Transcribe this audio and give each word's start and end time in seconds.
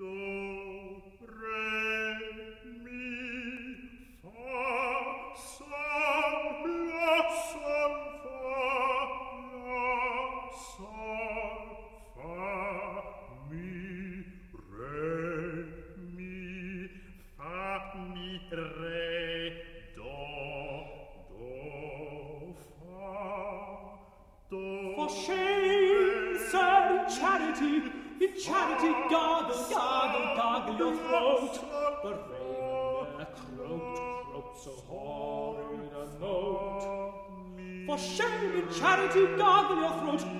Do 0.00 0.29
so 34.62 34.72
horrid 34.88 35.90
a 35.94 36.20
note. 36.20 37.14
For 37.86 37.96
shame 37.96 38.62
and 38.62 38.76
charity, 38.76 39.24
dog 39.38 39.70
in 39.70 39.78
your 39.78 40.18
throat, 40.18 40.39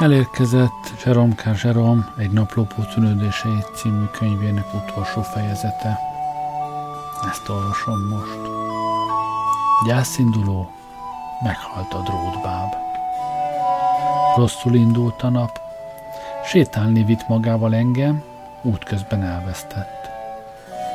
Elérkezett 0.00 1.02
Jerome 1.04 1.34
K. 1.34 1.62
Jerome 1.62 2.12
egy 2.18 2.30
naplópó 2.30 2.82
tűnődései 2.82 3.64
című 3.74 4.04
könyvének 4.04 4.64
utolsó 4.74 5.22
fejezete. 5.22 5.98
Ezt 7.30 7.48
olvasom 7.48 8.08
most. 8.08 8.40
Gyászinduló, 9.86 10.70
meghalt 11.42 11.92
a 11.92 12.02
drótbáb. 12.02 12.72
Rosszul 14.36 14.74
indult 14.74 15.22
a 15.22 15.28
nap, 15.28 15.60
sétálni 16.44 17.04
vitt 17.04 17.28
magával 17.28 17.74
engem, 17.74 18.22
útközben 18.62 19.22
elvesztett. 19.22 20.08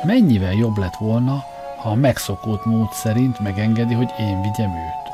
Mennyivel 0.04 0.52
jobb 0.52 0.76
lett 0.76 0.96
volna, 0.96 1.44
ha 1.76 1.90
a 1.90 1.94
megszokott 1.94 2.64
mód 2.64 2.92
szerint 2.92 3.38
megengedi, 3.38 3.94
hogy 3.94 4.10
én 4.18 4.40
vigyem 4.42 4.70
őt. 4.70 5.04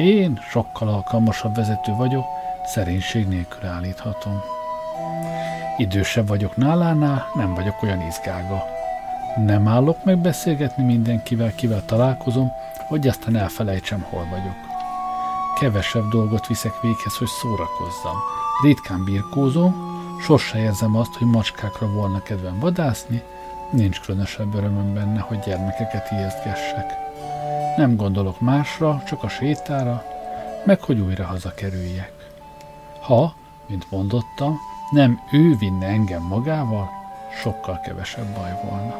Én 0.00 0.40
sokkal 0.50 0.88
alkalmasabb 0.88 1.54
vezető 1.54 1.92
vagyok, 1.92 2.37
szerénység 2.68 3.28
nélkül 3.28 3.68
állíthatom. 3.68 4.42
Idősebb 5.76 6.26
vagyok 6.28 6.56
nálánál, 6.56 7.26
nem 7.34 7.54
vagyok 7.54 7.82
olyan 7.82 8.00
izgága. 8.00 8.64
Nem 9.46 9.68
állok 9.68 10.04
meg 10.04 10.18
beszélgetni 10.18 10.84
mindenkivel, 10.84 11.54
kivel 11.54 11.84
találkozom, 11.84 12.52
hogy 12.88 13.08
aztán 13.08 13.36
elfelejtsem, 13.36 14.06
hol 14.10 14.26
vagyok. 14.30 14.56
Kevesebb 15.60 16.08
dolgot 16.08 16.46
viszek 16.46 16.80
véghez, 16.80 17.16
hogy 17.16 17.28
szórakozzam. 17.28 18.16
Ritkán 18.62 19.04
birkózom, 19.04 19.74
sose 20.20 20.58
érzem 20.58 20.96
azt, 20.96 21.14
hogy 21.14 21.26
macskákra 21.26 21.86
volna 21.86 22.22
kedvem 22.22 22.58
vadászni, 22.58 23.22
nincs 23.70 24.00
különösebb 24.00 24.54
örömöm 24.54 24.94
benne, 24.94 25.20
hogy 25.20 25.38
gyermekeket 25.38 26.10
ijesztgessek. 26.10 26.92
Nem 27.76 27.96
gondolok 27.96 28.40
másra, 28.40 29.02
csak 29.06 29.22
a 29.22 29.28
sétára, 29.28 30.04
meg 30.64 30.80
hogy 30.80 31.00
újra 31.00 31.24
hazakerüljek. 31.24 32.17
Ha, 33.08 33.34
mint 33.66 33.90
mondottam, 33.90 34.58
nem 34.90 35.20
ő 35.32 35.56
vinne 35.56 35.86
engem 35.86 36.22
magával, 36.22 36.88
sokkal 37.42 37.80
kevesebb 37.80 38.34
baj 38.34 38.60
volna. 38.64 38.94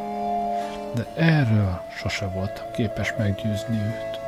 De 0.94 1.06
erről 1.16 1.82
sose 1.96 2.26
voltam 2.26 2.64
képes 2.74 3.14
meggyőzni 3.18 3.76
őt. 3.76 4.20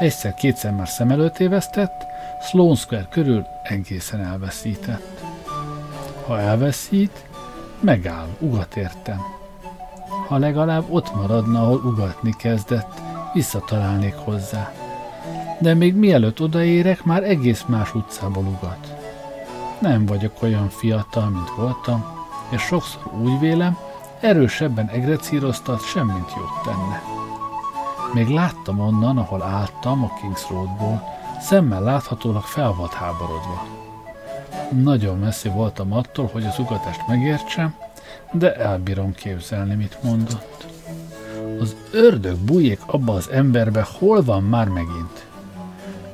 Egyszer-kétszer 0.00 0.72
már 0.72 0.88
szem 0.88 1.10
előtt 1.10 1.38
évesztett, 1.38 2.06
Sloan 2.40 2.74
Square 2.74 3.06
körül 3.10 3.46
egészen 3.62 4.24
elveszített. 4.24 5.22
Ha 6.26 6.40
elveszít, 6.40 7.24
megáll, 7.80 8.28
ugat 8.38 8.76
értem. 8.76 9.20
Ha 10.28 10.38
legalább 10.38 10.84
ott 10.88 11.14
maradna, 11.14 11.62
ahol 11.62 11.80
ugatni 11.84 12.34
kezdett, 12.38 13.00
visszatalálnék 13.32 14.14
hozzá 14.14 14.72
de 15.62 15.74
még 15.74 15.94
mielőtt 15.94 16.40
odaérek, 16.40 17.04
már 17.04 17.22
egész 17.22 17.64
más 17.66 17.94
utcából 17.94 18.44
ugat. 18.44 18.94
Nem 19.80 20.06
vagyok 20.06 20.42
olyan 20.42 20.68
fiatal, 20.68 21.28
mint 21.28 21.50
voltam, 21.56 22.04
és 22.50 22.60
sokszor 22.60 23.02
úgy 23.22 23.38
vélem, 23.38 23.76
erősebben 24.20 24.88
egrecíroztat, 24.88 25.84
semmint 25.84 26.32
jót 26.36 26.62
tenne. 26.64 27.02
Még 28.12 28.28
láttam 28.28 28.80
onnan, 28.80 29.18
ahol 29.18 29.42
álltam 29.42 30.04
a 30.04 30.14
Kings 30.20 30.48
Roadból, 30.50 31.02
szemmel 31.40 31.82
láthatólag 31.82 32.42
fel 32.42 32.72
volt 32.72 32.92
háborodva. 32.92 33.66
Nagyon 34.70 35.18
messzi 35.18 35.48
voltam 35.48 35.92
attól, 35.92 36.30
hogy 36.32 36.44
az 36.44 36.58
ugatást 36.58 37.06
megértsem, 37.08 37.74
de 38.32 38.54
elbírom 38.56 39.14
képzelni, 39.14 39.74
mit 39.74 40.02
mondott. 40.02 40.66
Az 41.60 41.76
ördög 41.92 42.36
bújék 42.36 42.80
abba 42.86 43.14
az 43.14 43.30
emberbe, 43.30 43.86
hol 43.98 44.22
van 44.22 44.42
már 44.42 44.68
megint? 44.68 45.30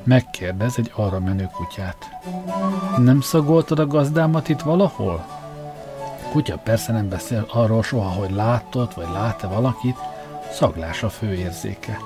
Megkérdez 0.03 0.77
egy 0.77 0.91
arra 0.95 1.19
menő 1.19 1.49
kutyát. 1.53 2.09
Nem 2.97 3.21
szagoltad 3.21 3.79
a 3.79 3.87
gazdámat 3.87 4.49
itt 4.49 4.59
valahol? 4.59 5.25
A 6.25 6.31
kutya 6.31 6.57
persze 6.57 6.91
nem 6.91 7.09
beszél 7.09 7.45
arról 7.53 7.83
soha, 7.83 8.09
hogy 8.09 8.31
látott 8.31 8.93
vagy 8.93 9.07
lát-e 9.13 9.47
valakit, 9.47 9.97
szaglás 10.51 11.03
a 11.03 11.09
fő 11.09 11.33
érzéke. 11.33 11.99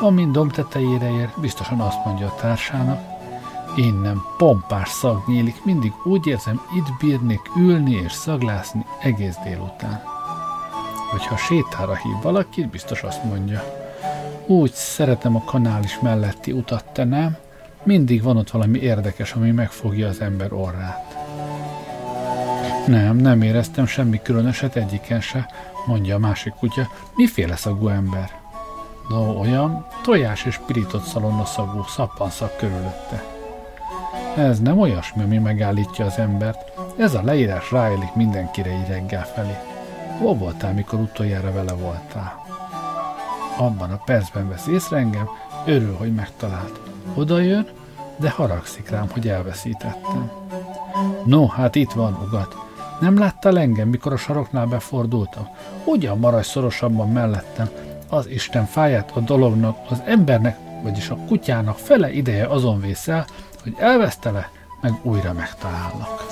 Amint 0.00 0.32
dom 0.32 0.48
tetejére 0.48 1.10
ér, 1.10 1.30
biztosan 1.40 1.80
azt 1.80 2.04
mondja 2.04 2.26
a 2.26 2.34
társának, 2.40 3.00
innen 3.76 4.22
pompás 4.36 4.88
szag 4.88 5.22
nyílik, 5.26 5.64
mindig 5.64 5.92
úgy 6.04 6.26
érzem, 6.26 6.60
itt 6.76 6.98
bírnék 7.00 7.50
ülni 7.56 7.94
és 7.94 8.12
szaglászni 8.12 8.86
egész 9.02 9.36
délután. 9.44 10.02
Vagy 11.12 11.26
ha 11.26 11.36
sétára 11.36 11.94
hív 11.94 12.22
valakit, 12.22 12.68
biztos 12.68 13.02
azt 13.02 13.24
mondja, 13.24 13.79
Úgy 14.50 14.72
szeretem 14.72 15.36
a 15.36 15.44
kanális 15.44 15.98
melletti 16.00 16.52
utat, 16.52 16.84
te 16.92 17.04
nem? 17.04 17.36
Mindig 17.82 18.22
van 18.22 18.36
ott 18.36 18.50
valami 18.50 18.78
érdekes, 18.78 19.32
ami 19.32 19.50
megfogja 19.50 20.08
az 20.08 20.20
ember 20.20 20.52
orrát. 20.52 21.16
Nem, 22.86 23.16
nem 23.16 23.42
éreztem 23.42 23.86
semmi 23.86 24.20
különöset 24.22 24.76
egyiken 24.76 25.20
se, 25.20 25.50
mondja 25.86 26.14
a 26.14 26.18
másik 26.18 26.52
kutya. 26.52 26.88
Miféle 27.14 27.56
szagú 27.56 27.88
ember? 27.88 28.30
No, 29.08 29.38
olyan 29.38 29.86
tojás 30.02 30.44
és 30.44 30.60
pirított 30.66 31.04
szalonna 31.04 31.44
szagú 31.44 31.82
szappanszak 31.82 32.56
körülötte. 32.56 33.24
Ez 34.36 34.60
nem 34.60 34.78
olyasmi, 34.78 35.22
ami 35.22 35.38
megállítja 35.38 36.04
az 36.04 36.18
embert. 36.18 36.72
Ez 36.98 37.14
a 37.14 37.22
leírás 37.22 37.70
ráélik 37.70 38.14
mindenkire 38.14 38.70
így 38.70 38.88
reggel 38.88 39.26
felé. 39.26 39.56
Hol 40.18 40.34
voltál, 40.34 40.72
mikor 40.72 40.98
utoljára 40.98 41.52
vele 41.52 41.72
voltál? 41.72 42.39
Abban 43.60 43.90
a 43.90 43.96
percben 44.04 44.48
vesz 44.48 44.66
észre 44.66 44.96
engem, 44.96 45.28
örül, 45.66 45.94
hogy 45.94 46.14
megtalált. 46.14 46.80
Oda 47.14 47.38
jön, 47.38 47.66
de 48.16 48.30
haragszik 48.30 48.90
rám, 48.90 49.08
hogy 49.10 49.28
elveszítettem. 49.28 50.30
No, 51.24 51.46
hát 51.46 51.74
itt 51.74 51.92
van, 51.92 52.18
ugat. 52.26 52.56
Nem 53.00 53.18
láttál 53.18 53.58
engem, 53.58 53.88
mikor 53.88 54.12
a 54.12 54.16
saroknál 54.16 54.66
befordultam? 54.66 55.48
Ugyan 55.84 56.18
maradj 56.18 56.46
szorosabban 56.46 57.08
mellettem. 57.08 57.68
Az 58.08 58.26
Isten 58.26 58.64
fáját 58.64 59.10
a 59.14 59.20
dolognak, 59.20 59.76
az 59.90 60.02
embernek, 60.04 60.58
vagyis 60.82 61.08
a 61.10 61.16
kutyának 61.28 61.78
fele 61.78 62.12
ideje 62.12 62.46
azon 62.46 62.80
vészel, 62.80 63.26
hogy 63.62 63.74
elvesztele, 63.78 64.50
meg 64.80 64.92
újra 65.02 65.32
megtalállak. 65.32 66.26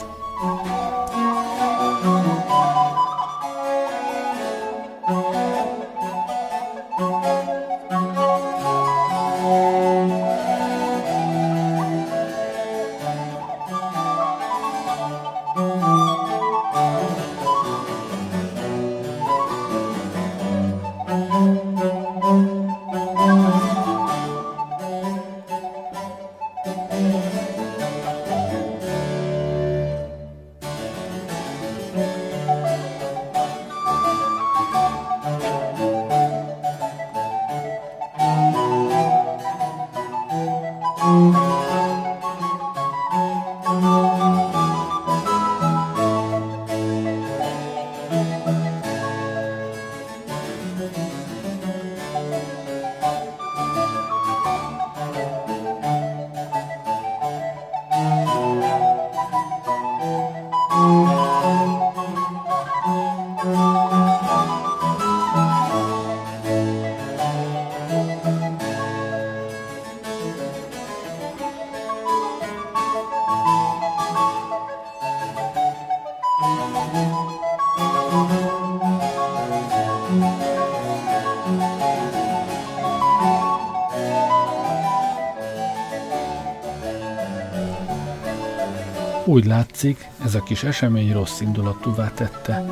Úgy 89.39 89.47
látszik, 89.47 90.09
ez 90.25 90.35
a 90.35 90.43
kis 90.43 90.63
esemény 90.63 91.13
rossz 91.13 91.41
indulatúvá 91.41 92.11
tette. 92.15 92.65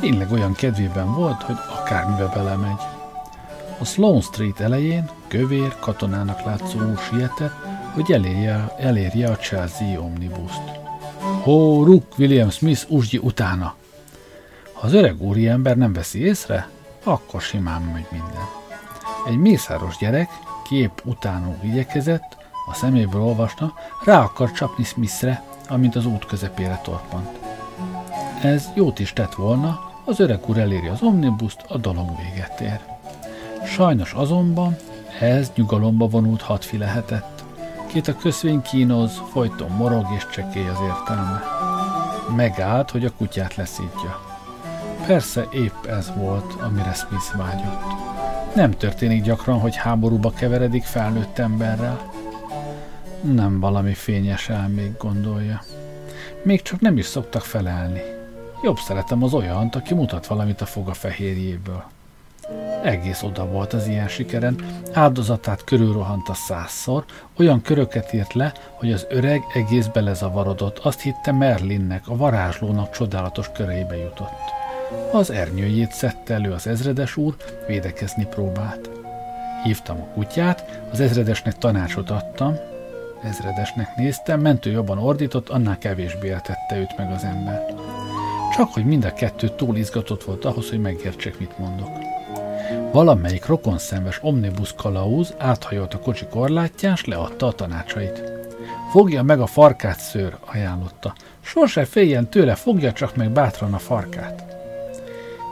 Tényleg 0.00 0.32
olyan 0.32 0.52
kedvében 0.52 1.14
volt, 1.14 1.42
hogy 1.42 1.56
akármibe 1.78 2.26
belemegy. 2.34 2.80
A 3.78 3.84
Sloan 3.84 4.20
Street 4.20 4.60
elején 4.60 5.10
kövér, 5.28 5.78
katonának 5.78 6.44
látszó 6.44 6.78
úr 6.78 6.98
sietett, 6.98 7.54
hogy 7.92 8.12
elérje, 8.12 8.74
elérje 8.78 9.30
a 9.30 9.36
Chelsea 9.36 10.00
omnibuszt. 10.00 10.62
Hó, 11.42 11.84
Rook, 11.84 12.18
William 12.18 12.50
Smith, 12.50 12.90
úsgyi 12.90 13.18
utána! 13.18 13.74
Ha 14.72 14.86
az 14.86 14.92
öreg 14.92 15.22
úri 15.22 15.48
ember 15.48 15.76
nem 15.76 15.92
veszi 15.92 16.24
észre, 16.24 16.68
akkor 17.04 17.40
simán 17.40 17.82
megy 17.82 18.06
minden. 18.10 18.48
Egy 19.26 19.36
mészáros 19.36 19.96
gyerek, 19.96 20.28
kép 20.68 21.02
utánó 21.04 21.56
igyekezett, 21.62 22.36
a 22.70 22.74
szeméből 22.74 23.22
olvasna, 23.22 23.74
rá 24.04 24.22
akar 24.22 24.52
csapni 24.52 24.84
Smithre, 24.84 25.48
amint 25.70 25.96
az 25.96 26.06
út 26.06 26.26
közepére 26.26 26.80
torpant. 26.82 27.38
Ez 28.42 28.68
jót 28.74 28.98
is 28.98 29.12
tett 29.12 29.34
volna, 29.34 29.80
az 30.04 30.20
öreg 30.20 30.40
úr 30.46 30.58
eléri 30.58 30.88
az 30.88 31.02
omnibuszt, 31.02 31.64
a 31.68 31.78
dolog 31.78 32.08
véget 32.16 32.60
ér. 32.60 32.80
Sajnos 33.64 34.12
azonban 34.12 34.76
ez 35.20 35.52
nyugalomba 35.54 36.06
vonult 36.06 36.42
hatfi 36.42 36.76
lehetett. 36.76 37.44
Két 37.86 38.08
a 38.08 38.16
köszvény 38.16 38.62
kínoz, 38.62 39.22
folyton 39.32 39.70
morog 39.70 40.06
és 40.16 40.26
csekély 40.32 40.68
az 40.68 40.78
értelme. 40.82 41.42
Megállt, 42.36 42.90
hogy 42.90 43.04
a 43.04 43.12
kutyát 43.16 43.54
leszítja. 43.54 44.20
Persze 45.06 45.48
épp 45.52 45.84
ez 45.84 46.12
volt, 46.16 46.52
amire 46.62 46.92
Smith 46.92 47.36
vágyott. 47.36 47.84
Nem 48.54 48.70
történik 48.70 49.22
gyakran, 49.22 49.60
hogy 49.60 49.76
háborúba 49.76 50.30
keveredik 50.30 50.84
felnőtt 50.84 51.38
emberrel. 51.38 52.10
Nem 53.22 53.60
valami 53.60 53.94
fényes 53.94 54.48
elmék 54.48 54.96
gondolja. 54.98 55.62
Még 56.42 56.62
csak 56.62 56.80
nem 56.80 56.98
is 56.98 57.06
szoktak 57.06 57.42
felelni. 57.42 58.00
Jobb 58.62 58.78
szeretem 58.78 59.22
az 59.22 59.34
olyant, 59.34 59.74
aki 59.76 59.94
mutat 59.94 60.26
valamit 60.26 60.60
a 60.60 60.66
foga 60.66 60.92
fehérjéből. 60.92 61.84
Egész 62.82 63.22
oda 63.22 63.46
volt 63.46 63.72
az 63.72 63.86
ilyen 63.86 64.08
sikeren, 64.08 64.56
áldozatát 64.92 65.64
körülrohant 65.64 66.28
a 66.28 66.34
százszor, 66.34 67.04
olyan 67.38 67.62
köröket 67.62 68.12
írt 68.12 68.32
le, 68.32 68.52
hogy 68.72 68.92
az 68.92 69.06
öreg 69.10 69.42
egész 69.54 69.86
belezavarodott, 69.86 70.78
azt 70.78 71.00
hitte 71.00 71.32
Merlinnek, 71.32 72.08
a 72.08 72.16
varázslónak 72.16 72.90
csodálatos 72.90 73.50
köreibe 73.52 73.96
jutott. 73.96 74.58
Az 75.12 75.30
ernyőjét 75.30 75.92
szedte 75.92 76.34
elő 76.34 76.52
az 76.52 76.66
ezredes 76.66 77.16
úr, 77.16 77.36
védekezni 77.66 78.26
próbált. 78.26 78.90
Hívtam 79.64 80.00
a 80.00 80.12
kutyát, 80.14 80.80
az 80.92 81.00
ezredesnek 81.00 81.58
tanácsot 81.58 82.10
adtam, 82.10 82.56
ezredesnek 83.22 83.96
néztem, 83.96 84.40
mentő 84.40 84.70
jobban 84.70 84.98
ordított, 84.98 85.48
annál 85.48 85.78
kevésbé 85.78 86.30
eltette 86.30 86.78
őt 86.78 86.96
meg 86.96 87.12
az 87.12 87.24
ember. 87.24 87.74
Csak 88.56 88.72
hogy 88.72 88.84
mind 88.84 89.04
a 89.04 89.12
kettő 89.12 89.48
túl 89.48 89.76
izgatott 89.76 90.24
volt 90.24 90.44
ahhoz, 90.44 90.68
hogy 90.68 90.80
megértsék, 90.80 91.38
mit 91.38 91.58
mondok. 91.58 91.88
Valamelyik 92.92 93.46
rokonszenves 93.46 94.18
omnibus 94.22 94.74
kalauz 94.74 95.34
áthajolt 95.38 95.94
a 95.94 95.98
kocsi 95.98 96.26
korlátján, 96.30 96.96
s 96.96 97.04
leadta 97.04 97.46
a 97.46 97.52
tanácsait. 97.52 98.22
Fogja 98.90 99.22
meg 99.22 99.40
a 99.40 99.46
farkát, 99.46 99.98
szőr, 99.98 100.36
ajánlotta. 100.44 101.14
Sose 101.40 101.84
féljen 101.84 102.28
tőle, 102.28 102.54
fogja 102.54 102.92
csak 102.92 103.16
meg 103.16 103.30
bátran 103.30 103.74
a 103.74 103.78
farkát. 103.78 104.56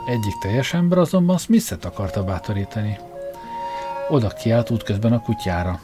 Egyik 0.07 0.37
teljes 0.41 0.73
ember 0.73 0.97
azonban 0.97 1.37
Smith-et 1.37 1.85
akarta 1.85 2.23
bátorítani. 2.23 2.97
Oda 4.09 4.27
kiállt 4.27 4.69
útközben 4.69 5.13
a 5.13 5.21
kutyára. 5.21 5.79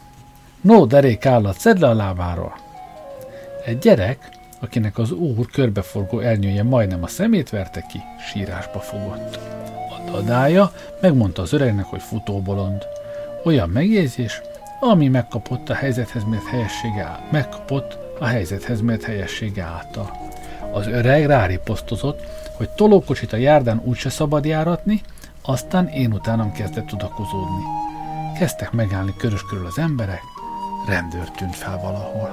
No, 0.65 0.85
derék 0.85 1.25
állat, 1.25 1.59
szedd 1.59 1.79
le 1.79 1.87
a 1.87 1.93
lábáról! 1.93 2.55
Egy 3.65 3.77
gyerek, 3.77 4.29
akinek 4.59 4.97
az 4.97 5.11
úr 5.11 5.45
körbeforgó 5.45 6.19
ernyője 6.19 6.63
majdnem 6.63 7.03
a 7.03 7.07
szemét 7.07 7.49
verte 7.49 7.85
ki, 7.89 7.99
sírásba 8.31 8.79
fogott. 8.79 9.39
A 10.07 10.11
dadája 10.11 10.71
megmondta 11.01 11.41
az 11.41 11.53
öregnek, 11.53 11.85
hogy 11.85 12.01
futóbolond. 12.01 12.83
Olyan 13.43 13.69
megjegyzés, 13.69 14.41
ami 14.79 15.07
megkapott 15.07 15.69
a 15.69 15.73
helyzethez 15.73 16.23
mért 16.23 16.45
helyessége. 16.45 17.19
Megkapott 17.31 17.97
a 18.19 18.25
helyzethez 18.25 18.81
mért 18.81 19.03
helyessége 19.03 19.63
által. 19.63 20.11
Az 20.73 20.87
öreg 20.87 21.25
ráriposztozott, 21.25 22.19
hogy 22.57 22.69
tolókocsit 22.69 23.33
a 23.33 23.37
járdán 23.37 23.81
úgyse 23.83 24.09
szabad 24.09 24.45
járatni, 24.45 25.01
aztán 25.41 25.87
én 25.87 26.13
utánam 26.13 26.51
kezdett 26.51 26.85
tudakozódni. 26.85 27.63
Kezdtek 28.39 28.71
megállni 28.71 29.13
körös 29.17 29.41
körül 29.41 29.65
az 29.65 29.77
emberek, 29.77 30.21
rendőr 30.85 31.29
tűnt 31.29 31.55
fel 31.55 31.79
valahol. 31.79 32.29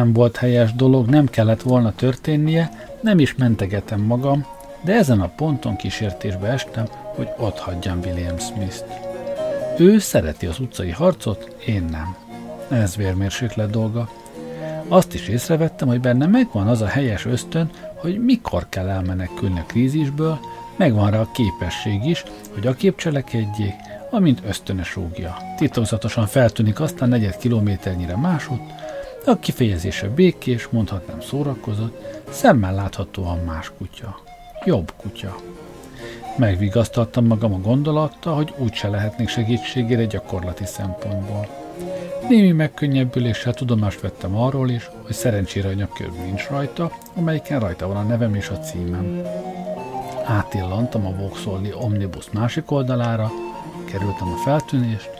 Nem 0.00 0.12
volt 0.12 0.36
helyes 0.36 0.74
dolog, 0.74 1.08
nem 1.08 1.26
kellett 1.26 1.62
volna 1.62 1.92
történnie, 1.94 2.70
nem 3.00 3.18
is 3.18 3.34
mentegetem 3.34 4.00
magam, 4.00 4.46
de 4.84 4.92
ezen 4.92 5.20
a 5.20 5.28
ponton 5.28 5.76
kísértésbe 5.76 6.48
estem, 6.48 6.84
hogy 7.14 7.28
ott 7.38 7.58
hagyjam 7.58 7.98
William 8.04 8.38
Smith-t. 8.38 8.84
Ő 9.78 9.98
szereti 9.98 10.46
az 10.46 10.58
utcai 10.58 10.90
harcot, 10.90 11.54
én 11.66 11.84
nem. 11.90 12.16
Ez 12.80 12.96
vérmérséklet 12.96 13.70
dolga. 13.70 14.08
Azt 14.88 15.14
is 15.14 15.28
észrevettem, 15.28 15.88
hogy 15.88 16.00
benne 16.00 16.26
megvan 16.26 16.66
az 16.66 16.80
a 16.80 16.86
helyes 16.86 17.26
ösztön, 17.26 17.70
hogy 17.94 18.24
mikor 18.24 18.66
kell 18.68 18.88
elmenekülni 18.88 19.58
a 19.58 19.64
krízisből, 19.66 20.38
megvan 20.76 21.10
rá 21.10 21.20
a 21.20 21.30
képesség 21.32 22.04
is, 22.04 22.24
hogy 22.54 22.66
a 22.66 22.74
kép 22.74 23.02
amint 24.10 24.42
ösztönös 24.46 24.94
rúgja. 24.94 25.36
Titokzatosan 25.56 26.26
feltűnik 26.26 26.80
aztán 26.80 27.08
negyed 27.08 27.36
kilométernyire 27.36 28.16
másút, 28.16 28.60
a 29.26 29.38
kifejezése 29.38 30.08
békés, 30.08 30.68
mondhatnám 30.68 31.20
szórakozott, 31.20 32.22
szemmel 32.30 32.74
láthatóan 32.74 33.38
más 33.38 33.72
kutya. 33.78 34.20
Jobb 34.64 34.92
kutya. 34.96 35.36
Megvigasztaltam 36.36 37.26
magam 37.26 37.54
a 37.54 37.58
gondolattal, 37.58 38.34
hogy 38.34 38.54
úgyse 38.58 38.88
lehetnék 38.88 39.28
segítségére 39.28 40.04
gyakorlati 40.04 40.64
szempontból. 40.64 41.48
Némi 42.28 42.52
megkönnyebbüléssel 42.52 43.54
tudomást 43.54 44.00
vettem 44.00 44.36
arról 44.36 44.70
is, 44.70 44.90
hogy 45.02 45.14
szerencsére 45.14 45.68
a 45.68 45.72
nyakörv 45.72 46.12
nincs 46.12 46.48
rajta, 46.48 46.92
amelyiken 47.14 47.60
rajta 47.60 47.86
van 47.86 47.96
a 47.96 48.02
nevem 48.02 48.34
és 48.34 48.48
a 48.48 48.58
címem. 48.58 49.22
Átillantam 50.24 51.06
a 51.06 51.16
Vauxhalli 51.16 51.72
Omnibus 51.72 52.30
másik 52.30 52.70
oldalára, 52.70 53.30
kerültem 53.84 54.28
a 54.28 54.36
feltűnést, 54.44 55.10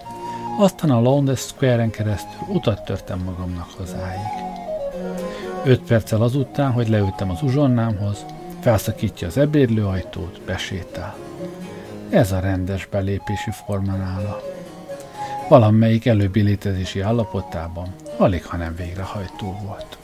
aztán 0.60 0.90
a 0.90 1.00
London 1.00 1.34
Square-en 1.34 1.90
keresztül 1.90 2.40
utat 2.48 2.84
törtem 2.84 3.18
magamnak 3.18 3.70
hazáig. 3.78 4.20
Öt 5.64 5.80
perccel 5.80 6.22
azután, 6.22 6.72
hogy 6.72 6.88
leültem 6.88 7.30
az 7.30 7.42
uzsonnámhoz, 7.42 8.24
felszakítja 8.60 9.26
az 9.26 9.36
ebédlőajtót, 9.36 10.40
besétál. 10.46 11.16
Ez 12.10 12.32
a 12.32 12.40
rendes 12.40 12.86
belépési 12.86 13.50
forma 13.66 13.92
nála. 13.92 14.42
Valamelyik 15.48 16.06
előbbi 16.06 16.40
létezési 16.40 17.00
állapotában 17.00 17.94
alig, 18.16 18.44
ha 18.44 18.56
nem 18.56 18.74
végrehajtó 18.76 19.56
volt. 19.64 19.98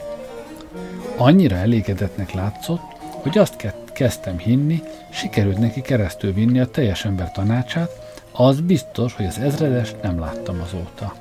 Annyira 1.17 1.57
elégedetnek 1.57 2.33
látszott, 2.33 2.83
hogy 2.99 3.39
azt 3.39 3.73
kezdtem 3.93 4.39
hinni, 4.39 4.83
sikerült 5.11 5.59
neki 5.59 5.81
keresztül 5.81 6.33
vinni 6.33 6.61
a 6.61 6.71
teljes 6.71 7.05
ember 7.05 7.33
tanácsát, 7.33 8.06
az 8.37 8.61
biztos, 8.61 9.15
hogy 9.15 9.27
az 9.27 9.39
ezredes 9.39 9.95
nem 10.03 10.19
láttam 10.19 10.61
azóta. 10.61 11.15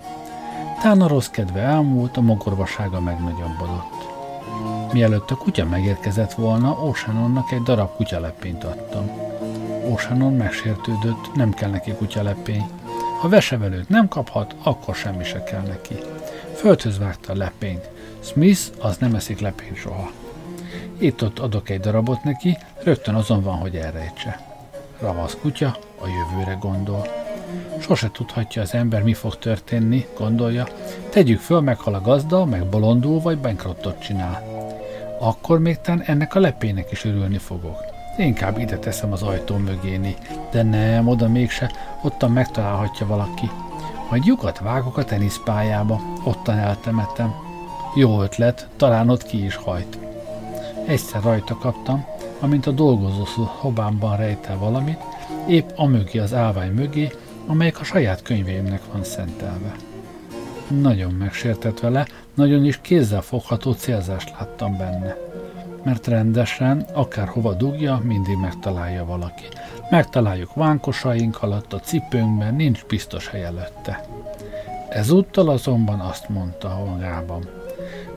Tán 0.81 1.01
a 1.01 1.07
rossz 1.07 1.27
kedve 1.27 1.59
elmúlt, 1.61 2.17
a 2.17 2.21
mogorvasága 2.21 2.99
megnagyobbodott. 2.99 4.13
Mielőtt 4.91 5.31
a 5.31 5.35
kutya 5.35 5.65
megérkezett 5.65 6.33
volna, 6.33 6.71
Oceanonnak 6.71 7.51
egy 7.51 7.61
darab 7.61 7.95
kutyalepényt 7.95 8.63
adtam. 8.63 9.09
Oceanon 9.91 10.33
megsértődött, 10.33 11.35
nem 11.35 11.53
kell 11.53 11.69
neki 11.69 11.91
kutyalepény. 11.91 12.65
Ha 13.19 13.29
vesevelőt 13.29 13.89
nem 13.89 14.07
kaphat, 14.07 14.55
akkor 14.63 14.95
semmi 14.95 15.23
se 15.23 15.43
kell 15.43 15.61
neki. 15.61 15.95
Földhöz 16.55 16.99
vágta 16.99 17.33
a 17.33 17.37
lepényt. 17.37 17.89
Smith 18.19 18.61
az 18.79 18.97
nem 18.97 19.15
eszik 19.15 19.39
lepényt 19.39 19.75
soha. 19.77 20.11
Itt-ott 20.97 21.39
adok 21.39 21.69
egy 21.69 21.79
darabot 21.79 22.23
neki, 22.23 22.57
rögtön 22.83 23.15
azon 23.15 23.43
van, 23.43 23.55
hogy 23.55 23.75
elrejtse. 23.75 24.39
Ravasz 24.99 25.37
kutya 25.41 25.77
a 26.05 26.07
jövőre 26.07 26.57
gondol. 26.59 27.07
Sose 27.79 28.09
tudhatja 28.11 28.61
az 28.61 28.73
ember, 28.73 29.03
mi 29.03 29.13
fog 29.13 29.37
történni, 29.37 30.05
gondolja. 30.17 30.67
Tegyük 31.09 31.39
föl, 31.39 31.59
meghal 31.59 31.93
a 31.93 32.01
gazda, 32.01 32.45
meg 32.45 32.65
bolondul, 32.65 33.19
vagy 33.19 33.37
bankrottot 33.37 33.99
csinál. 33.99 34.43
Akkor 35.19 35.59
még 35.59 35.77
tán 35.81 36.01
ennek 36.01 36.35
a 36.35 36.39
lepének 36.39 36.91
is 36.91 37.05
örülni 37.05 37.37
fogok. 37.37 37.83
Inkább 38.17 38.59
ide 38.59 38.77
teszem 38.77 39.11
az 39.11 39.21
ajtó 39.21 39.57
mögéni, 39.57 40.15
de 40.51 40.63
nem, 40.63 41.07
oda 41.07 41.27
mégse, 41.27 41.71
ottan 42.01 42.31
megtalálhatja 42.31 43.07
valaki. 43.07 43.49
Majd 44.09 44.25
lyukat 44.25 44.59
vágok 44.59 44.97
a 44.97 45.03
teniszpályába, 45.03 46.01
ottan 46.23 46.57
eltemetem. 46.57 47.33
Jó 47.95 48.21
ötlet, 48.21 48.67
talán 48.77 49.09
ott 49.09 49.23
ki 49.23 49.45
is 49.45 49.55
hajt. 49.55 49.97
Egyszer 50.87 51.21
rajta 51.23 51.57
kaptam, 51.57 52.05
amint 52.45 52.65
a 52.65 52.71
dolgozó 52.71 53.25
szobámban 53.61 54.17
rejtel 54.17 54.57
valamit, 54.57 54.99
épp 55.47 55.69
a 55.75 56.17
az 56.19 56.33
állvány 56.33 56.71
mögé, 56.71 57.11
amelyek 57.47 57.79
a 57.79 57.83
saját 57.83 58.21
könyveimnek 58.21 58.81
van 58.91 59.03
szentelve. 59.03 59.75
Nagyon 60.81 61.11
megsértett 61.11 61.79
vele, 61.79 62.07
nagyon 62.33 62.65
is 62.65 62.79
kézzel 62.81 63.21
fogható 63.21 63.71
célzást 63.71 64.33
láttam 64.39 64.77
benne. 64.77 65.17
Mert 65.83 66.07
rendesen, 66.07 66.85
akárhova 66.93 67.53
dugja, 67.53 68.01
mindig 68.03 68.37
megtalálja 68.37 69.05
valaki. 69.05 69.45
Megtaláljuk 69.89 70.53
vánkosaink 70.53 71.43
alatt, 71.43 71.73
a 71.73 71.79
cipőnkben, 71.79 72.55
nincs 72.55 72.85
biztos 72.85 73.27
hely 73.27 73.43
előtte. 73.43 74.05
Ezúttal 74.89 75.49
azonban 75.49 75.99
azt 75.99 76.29
mondta 76.29 76.67
magában. 76.85 77.49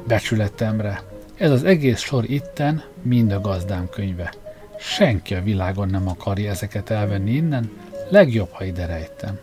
Becsületemre, 0.06 1.02
ez 1.38 1.50
az 1.50 1.64
egész 1.64 2.00
sor 2.00 2.30
itten 2.30 2.82
mind 3.02 3.32
a 3.32 3.40
gazdám 3.40 3.88
könyve. 3.88 4.32
Senki 4.78 5.34
a 5.34 5.42
világon 5.42 5.88
nem 5.88 6.08
akarja 6.08 6.50
ezeket 6.50 6.90
elvenni 6.90 7.30
innen, 7.30 7.70
legjobb, 8.08 8.48
ha 8.50 8.64
ide 8.64 8.86
rejtem. 8.86 9.38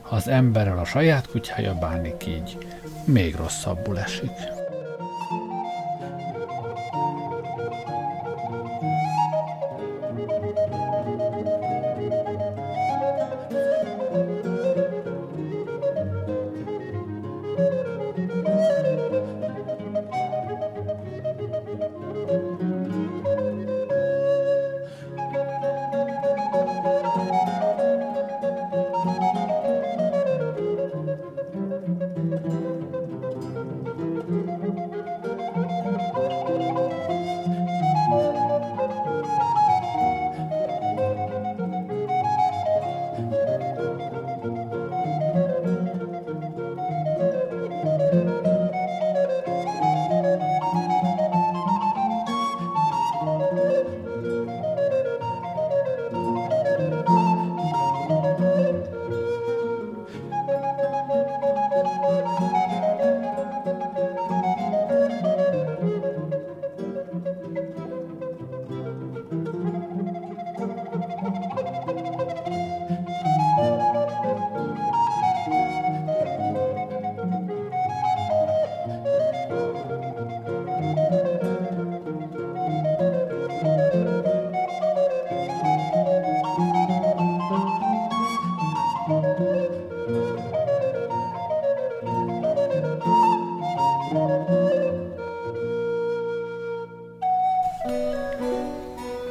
Ha 0.00 0.16
az 0.16 0.28
emberrel 0.28 0.78
a 0.78 0.84
saját 0.84 1.28
kutyája 1.28 1.74
bánik 1.74 2.26
így, 2.26 2.58
még 3.04 3.34
rosszabbul 3.34 3.98
esik. 3.98 4.55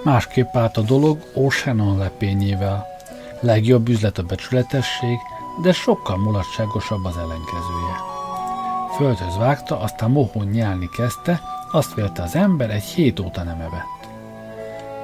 Másképp 0.06 0.56
állt 0.56 0.78
a 0.78 0.82
dolog 0.82 1.18
O'Shannon 1.36 1.98
lepényével. 1.98 2.86
Legjobb 3.40 3.90
üzlet 3.90 4.18
a 4.18 4.24
becsületesség, 4.24 5.18
de 5.62 5.72
sokkal 5.72 6.18
mulatságosabb 6.18 7.06
az 7.06 7.18
ellenkezője. 7.18 7.96
Földhöz 8.96 9.38
vágta, 9.38 9.80
aztán 9.80 10.12
mohón 10.12 10.48
nyálni 10.48 10.90
kezdte, 10.98 11.42
azt 11.72 11.94
vélte 11.94 12.24
az 12.24 12.36
ember, 12.36 12.70
egy 12.70 12.84
hét 12.84 13.20
óta 13.20 13.44
nem 13.44 13.60
evett. 13.60 14.08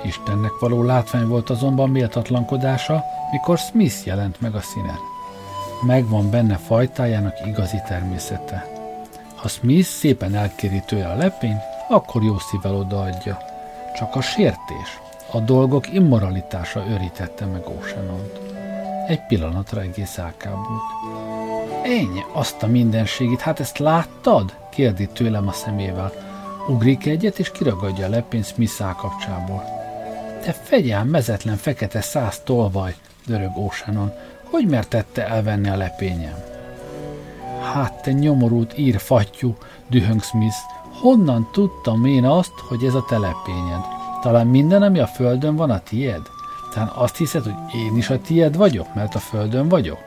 Istennek 0.03 0.59
való 0.59 0.83
látvány 0.83 1.27
volt 1.27 1.49
azonban 1.49 1.89
méltatlankodása, 1.89 3.03
mikor 3.31 3.57
Smith 3.57 4.05
jelent 4.05 4.41
meg 4.41 4.55
a 4.55 4.61
színen. 4.61 4.99
Megvan 5.85 6.29
benne 6.29 6.55
fajtájának 6.55 7.45
igazi 7.45 7.77
természete. 7.87 8.67
Ha 9.35 9.47
Smith 9.47 9.87
szépen 9.87 10.35
elkéri 10.35 10.81
tőle 10.85 11.07
a 11.07 11.15
lepényt, 11.15 11.61
akkor 11.89 12.23
jó 12.23 12.37
szívvel 12.37 12.75
odaadja. 12.75 13.50
Csak 13.95 14.15
a 14.15 14.21
sértés, 14.21 14.99
a 15.31 15.39
dolgok 15.39 15.93
immoralitása 15.93 16.85
őrítette 16.89 17.45
meg 17.45 17.67
Oceanont. 17.67 18.39
Egy 19.07 19.25
pillanatra 19.27 19.81
egész 19.81 20.17
elkábult. 20.17 20.81
Ennyi, 21.83 22.23
azt 22.31 22.63
a 22.63 22.67
mindenségit, 22.67 23.41
hát 23.41 23.59
ezt 23.59 23.77
láttad? 23.77 24.55
kérdi 24.69 25.07
tőlem 25.07 25.47
a 25.47 25.51
szemével. 25.51 26.11
Ugrik 26.67 27.05
egyet, 27.05 27.39
és 27.39 27.51
kiragadja 27.51 28.05
a 28.05 28.09
lepényt 28.09 28.45
Smith 28.45 28.95
kapcsából. 28.97 29.63
Te 30.43 30.51
fegyel, 30.51 31.03
mezetlen 31.03 31.57
fekete 31.57 32.01
száz 32.01 32.39
tolvaj, 32.43 32.95
dörög 33.25 33.57
Oceanon. 33.57 34.13
Hogy 34.43 34.67
mertette 34.67 35.27
elvenni 35.27 35.69
a 35.69 35.75
lepényem? 35.75 36.43
Hát 37.73 38.01
te 38.01 38.11
nyomorult 38.11 38.77
ír 38.77 38.99
fattyú, 38.99 39.55
dühöng 39.87 40.23
Smith. 40.23 40.55
Honnan 41.01 41.47
tudtam 41.51 42.05
én 42.05 42.25
azt, 42.25 42.53
hogy 42.67 42.83
ez 42.83 42.93
a 42.93 43.05
telepényed? 43.09 43.81
Talán 44.21 44.47
minden, 44.47 44.81
ami 44.81 44.99
a 44.99 45.07
földön 45.07 45.55
van, 45.55 45.69
a 45.69 45.79
tied? 45.79 46.21
Talán 46.73 46.91
azt 46.95 47.17
hiszed, 47.17 47.43
hogy 47.43 47.75
én 47.75 47.97
is 47.97 48.09
a 48.09 48.21
tied 48.21 48.57
vagyok, 48.57 48.93
mert 48.93 49.15
a 49.15 49.19
földön 49.19 49.69
vagyok? 49.69 49.99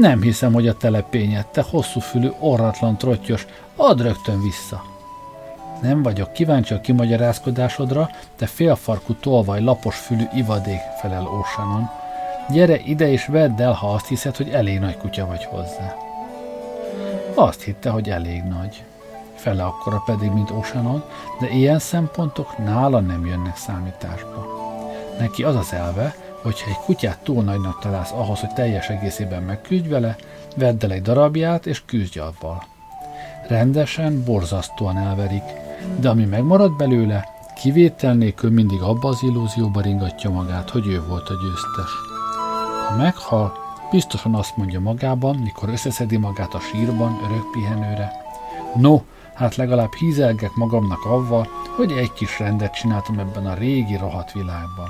Nem 0.00 0.20
hiszem, 0.20 0.52
hogy 0.52 0.68
a 0.68 0.76
telepényed, 0.76 1.46
te 1.46 1.64
hosszúfülű, 1.70 2.30
orratlan 2.38 2.96
trottyos, 2.96 3.46
add 3.76 4.02
rögtön 4.02 4.42
vissza. 4.42 4.84
Nem 5.82 6.02
vagyok 6.02 6.32
kíváncsi 6.32 6.74
a 6.74 6.80
kimagyarázkodásodra, 6.80 8.10
te 8.36 8.46
félfarkú 8.46 9.14
tolvaj 9.14 9.60
lapos 9.62 9.96
fülű 9.96 10.24
ivadék, 10.34 10.80
felel 11.00 11.28
Ósanon. 11.38 11.90
Gyere 12.50 12.76
ide 12.76 13.10
és 13.10 13.26
vedd 13.26 13.60
el, 13.60 13.72
ha 13.72 13.92
azt 13.92 14.06
hiszed, 14.06 14.36
hogy 14.36 14.48
elég 14.48 14.78
nagy 14.78 14.96
kutya 14.96 15.26
vagy 15.26 15.44
hozzá. 15.44 15.96
Azt 17.34 17.62
hitte, 17.62 17.90
hogy 17.90 18.10
elég 18.10 18.42
nagy. 18.42 18.84
Fele 19.44 19.64
akkora 19.64 20.02
pedig, 20.06 20.30
mint 20.30 20.50
Oceanon, 20.50 21.02
de 21.40 21.48
ilyen 21.48 21.78
szempontok 21.78 22.58
nála 22.58 23.00
nem 23.00 23.26
jönnek 23.26 23.56
számításba. 23.56 24.46
Neki 25.18 25.42
az 25.42 25.56
az 25.56 25.72
elve, 25.72 26.14
hogyha 26.42 26.70
egy 26.70 26.76
kutyát 26.84 27.18
túl 27.18 27.42
nagynak 27.42 27.80
találsz 27.80 28.10
ahhoz, 28.10 28.40
hogy 28.40 28.52
teljes 28.52 28.88
egészében 28.88 29.42
megküzdj 29.42 29.88
vele, 29.88 30.16
vedd 30.56 30.84
el 30.84 30.90
egy 30.90 31.02
darabját 31.02 31.66
és 31.66 31.82
küzdj 31.86 32.18
avval. 32.18 32.62
Rendesen, 33.48 34.24
borzasztóan 34.24 34.96
elverik, 34.96 35.44
de 36.00 36.08
ami 36.08 36.24
megmarad 36.24 36.76
belőle, 36.76 37.28
kivétel 37.54 38.14
nélkül 38.14 38.50
mindig 38.50 38.82
abba 38.82 39.08
az 39.08 39.22
illúzióba 39.22 39.80
ringatja 39.80 40.30
magát, 40.30 40.70
hogy 40.70 40.86
ő 40.86 41.02
volt 41.08 41.28
a 41.28 41.34
győztes. 41.42 41.90
Ha 42.88 42.96
meghal, 42.96 43.52
biztosan 43.90 44.34
azt 44.34 44.56
mondja 44.56 44.80
magában, 44.80 45.36
mikor 45.36 45.68
összeszedi 45.68 46.16
magát 46.16 46.54
a 46.54 46.60
sírban, 46.60 47.20
örök 47.24 47.50
pihenőre. 47.52 48.12
No, 48.74 49.00
hát 49.34 49.56
legalább 49.56 49.92
hízelgek 49.92 50.54
magamnak 50.54 51.04
avval, 51.04 51.48
hogy 51.76 51.92
egy 51.92 52.12
kis 52.12 52.38
rendet 52.38 52.74
csináltam 52.74 53.18
ebben 53.18 53.46
a 53.46 53.54
régi 53.54 53.96
rohadt 53.96 54.32
világban. 54.32 54.88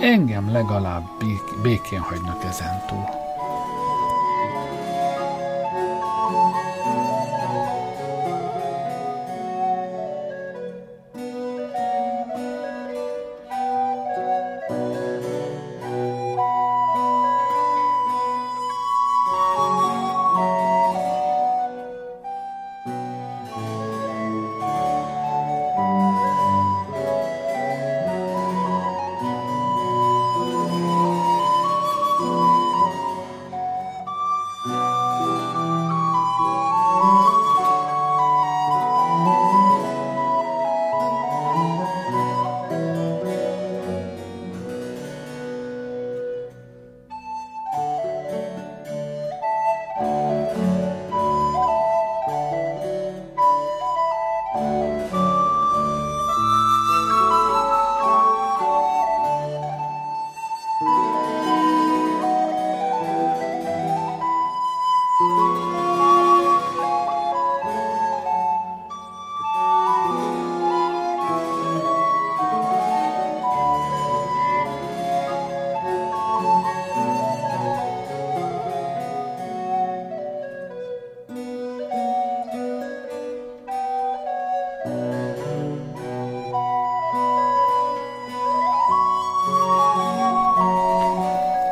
Engem 0.00 0.52
legalább 0.52 1.04
békén 1.62 2.00
hagynak 2.00 2.44
ezentúl. 2.44 3.19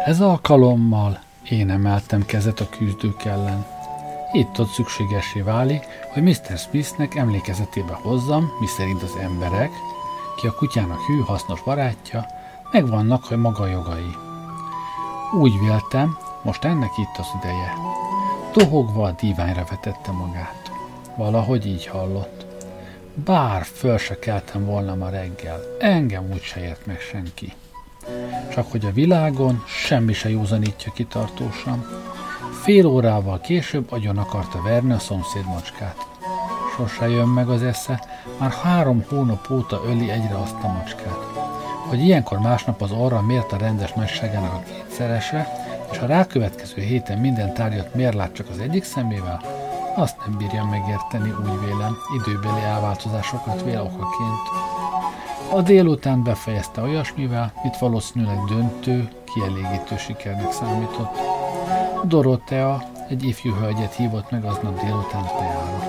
Ez 0.09 0.21
alkalommal 0.21 1.21
én 1.51 1.71
emeltem 1.71 2.27
kezet 2.27 2.61
a 2.61 2.69
küzdők 2.69 3.25
ellen. 3.25 3.67
Itt-ott 4.33 4.69
szükségesé 4.69 5.41
válik, 5.41 5.85
hogy 6.13 6.23
Mr. 6.23 6.59
Smithnek 6.59 7.15
emlékezetébe 7.15 7.93
hozzam, 7.93 8.51
miszerint 8.61 9.03
az 9.03 9.17
emberek, 9.21 9.71
ki 10.37 10.47
a 10.47 10.55
kutyának 10.55 11.01
hű 11.07 11.19
hasznos 11.19 11.63
barátja, 11.63 12.27
megvannak, 12.73 13.25
hogy 13.25 13.37
maga 13.37 13.67
jogai. 13.67 14.17
Úgy 15.41 15.59
véltem, 15.59 16.19
most 16.43 16.65
ennek 16.65 16.91
itt 16.97 17.19
az 17.19 17.27
ideje. 17.41 17.73
Tohogva 18.53 19.05
a 19.05 19.15
díványra 19.21 19.65
vetette 19.71 20.11
magát. 20.11 20.71
Valahogy 21.17 21.67
így 21.67 21.87
hallott. 21.87 22.47
Bár 23.15 23.65
föl 23.65 23.99
se 23.99 24.19
keltem 24.19 24.65
volna 24.65 24.95
ma 24.95 25.09
reggel, 25.09 25.61
engem 25.79 26.31
úgy 26.33 26.43
se 26.43 26.61
ért 26.61 26.87
meg 26.87 27.01
senki 27.01 27.53
csak 28.59 28.71
hogy 28.71 28.85
a 28.85 28.93
világon 28.93 29.63
semmi 29.67 30.13
se 30.13 30.31
józanítja 30.31 30.93
ki 30.93 31.05
tartósan. 31.05 31.87
Fél 32.63 32.87
órával 32.87 33.41
később 33.41 33.93
agyon 33.93 34.19
akarta 34.19 34.63
verni 34.63 34.93
a 34.93 34.99
szomszéd 34.99 35.45
macskát. 35.47 36.07
Sose 36.77 37.09
jön 37.09 37.29
meg 37.29 37.49
az 37.49 37.63
esze, 37.63 38.05
már 38.39 38.51
három 38.51 39.05
hónap 39.09 39.51
óta 39.51 39.83
öli 39.87 40.11
egyre 40.11 40.37
azt 40.37 40.57
a 40.63 40.69
macskát. 40.69 41.19
Hogy 41.89 42.01
ilyenkor 42.01 42.39
másnap 42.39 42.83
az 42.83 42.91
orra 42.91 43.23
miért 43.23 43.53
a 43.53 43.57
rendes 43.57 43.93
nagyságának 43.93 44.53
a 44.53 44.63
kétszerese, 44.63 45.49
és 45.93 45.99
a 45.99 46.07
rákövetkező 46.07 46.83
héten 46.83 47.19
minden 47.19 47.55
tárgyat 47.55 47.95
miért 47.95 48.15
lát 48.15 48.33
csak 48.33 48.49
az 48.49 48.59
egyik 48.59 48.85
szemével, 48.85 49.41
azt 49.97 50.17
nem 50.27 50.37
bírja 50.39 50.65
megérteni, 50.65 51.31
úgy 51.31 51.67
vélem, 51.67 51.97
időbeli 52.19 52.63
elváltozásokat 52.63 53.63
vél 53.63 53.81
okaként. 53.81 54.68
A 55.51 55.63
délután 55.63 56.23
befejezte 56.23 56.83
olyasmivel, 56.83 57.53
mit 57.63 57.79
valószínűleg 57.79 58.39
döntő, 58.49 59.09
kielégítő 59.25 59.97
sikernek 59.97 60.53
számított. 60.53 61.17
Dorotea 62.05 62.83
egy 63.09 63.25
ifjú 63.25 63.55
hölgyet 63.55 63.95
hívott 63.95 64.31
meg 64.31 64.45
aznap 64.45 64.81
délután 64.81 65.25
teára. 65.25 65.83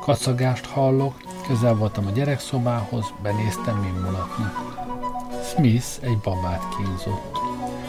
Kacagást 0.00 0.66
hallok, 0.66 1.14
közel 1.46 1.74
voltam 1.74 2.06
a 2.06 2.10
gyerekszobához, 2.10 3.04
benéztem, 3.22 3.76
mi 3.76 4.00
mulatnak. 4.00 4.76
Smith 5.42 5.86
egy 6.00 6.18
babát 6.18 6.62
kínzott. 6.76 7.38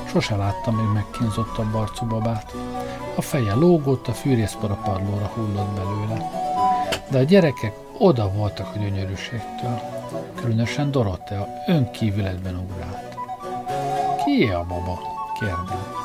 Sose 0.08 0.36
láttam 0.36 0.76
még 0.76 0.88
megkínzottabb 0.94 1.76
arcú 1.76 2.06
babát. 2.06 2.54
A 3.16 3.22
feje 3.22 3.54
lógott, 3.54 4.08
a 4.08 4.14
fűrészpor 4.14 4.72
a 4.72 4.82
padlóra 4.84 5.32
hullott 5.34 5.70
belőle. 5.76 6.32
De 7.10 7.18
a 7.18 7.24
gyerekek 7.24 7.74
oda 7.98 8.32
voltak 8.32 8.76
a 8.76 8.80
gyönyörűségtől. 8.80 9.99
Különösen 10.42 10.92
Dorotea 10.92 11.48
önkívületben 11.68 12.56
ugrált. 12.56 13.16
Ki 14.26 14.44
a 14.44 14.66
baba? 14.68 15.00
kérdem. 15.40 15.98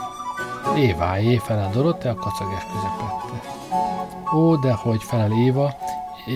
Évájé 0.77 1.37
felel 1.37 1.71
Dorotea 1.71 2.15
kacagás 2.15 2.67
közepette. 2.73 3.53
Ó, 4.37 4.57
de 4.57 4.73
hogy 4.73 5.03
felel 5.03 5.33
Éva, 5.33 5.75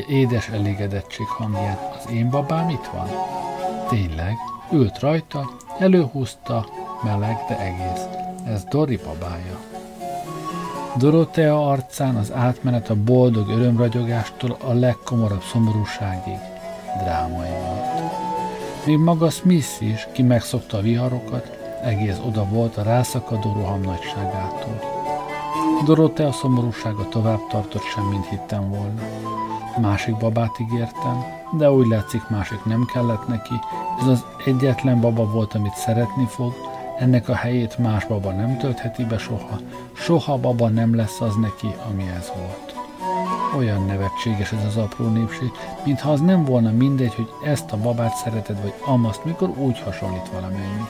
édes 0.08 0.48
elégedettség 0.48 1.26
hangján. 1.26 1.78
Az 1.98 2.11
én 2.11 2.30
babám 2.30 2.68
itt 2.68 2.90
van? 2.92 3.08
Tényleg, 3.88 4.34
ült 4.72 4.98
Dorotea 10.96 11.70
arcán 11.70 12.16
az 12.16 12.32
átmenet 12.32 12.90
a 12.90 12.94
boldog 12.94 13.48
örömragyogástól 13.48 14.56
a 14.64 14.72
legkomorabb 14.72 15.42
szomorúságig 15.42 16.47
drámai 17.02 17.48
volt. 17.48 18.87
Még 18.87 18.98
maga 18.98 19.30
Smith 19.30 19.82
is, 19.82 20.08
ki 20.12 20.22
megszokta 20.22 20.76
a 20.76 20.80
viharokat, 20.80 21.58
egész 21.82 22.20
oda 22.26 22.44
volt 22.44 22.76
a 22.76 22.82
rászakadó 22.82 23.52
roham 23.52 23.80
nagyságától. 23.80 24.80
Dorotea 25.84 26.32
szomorúsága 26.32 27.08
tovább 27.08 27.46
tartott 27.48 27.82
sem, 27.82 28.04
mint 28.04 28.26
hittem 28.26 28.68
volna. 28.68 29.02
Másik 29.80 30.16
babát 30.16 30.58
ígértem, 30.61 31.24
de 31.58 31.70
úgy 31.70 31.87
látszik 31.87 32.28
másik 32.28 32.64
nem 32.64 32.84
kellett 32.92 33.28
neki, 33.28 33.54
ez 34.00 34.06
az 34.06 34.24
egyetlen 34.44 35.00
baba 35.00 35.30
volt, 35.30 35.54
amit 35.54 35.74
szeretni 35.74 36.26
fog, 36.26 36.52
ennek 36.98 37.28
a 37.28 37.34
helyét 37.34 37.78
más 37.78 38.06
baba 38.06 38.32
nem 38.32 38.56
töltheti 38.56 39.04
be 39.04 39.18
soha, 39.18 39.58
soha 39.92 40.37
baba 40.37 40.68
nem 40.68 40.96
lesz 40.96 41.20
az 41.20 41.34
neki, 41.34 41.74
ami 41.90 42.04
ez 42.16 42.32
volt. 42.37 42.78
Olyan 43.56 43.84
nevetséges 43.84 44.52
ez 44.52 44.64
az 44.64 44.76
apró 44.76 45.08
népség, 45.08 45.50
mintha 45.84 46.12
az 46.12 46.20
nem 46.20 46.44
volna 46.44 46.70
mindegy, 46.70 47.14
hogy 47.14 47.28
ezt 47.44 47.72
a 47.72 47.76
babát 47.76 48.16
szereted, 48.16 48.62
vagy 48.62 48.74
amaszt, 48.84 49.24
mikor 49.24 49.48
úgy 49.48 49.80
hasonlít 49.80 50.28
valamennyi. 50.32 50.84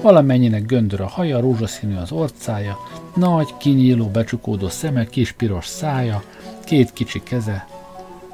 Valamennyinek 0.00 0.66
göndör 0.66 1.00
a 1.00 1.08
haja, 1.08 1.40
rózsaszínű 1.40 1.96
az 1.96 2.12
orcája, 2.12 2.78
nagy, 3.14 3.56
kinyíló, 3.56 4.06
becsukódó 4.06 4.68
szeme, 4.68 5.04
kis 5.04 5.32
piros 5.32 5.66
szája, 5.66 6.22
két 6.64 6.92
kicsi 6.92 7.22
keze, 7.22 7.66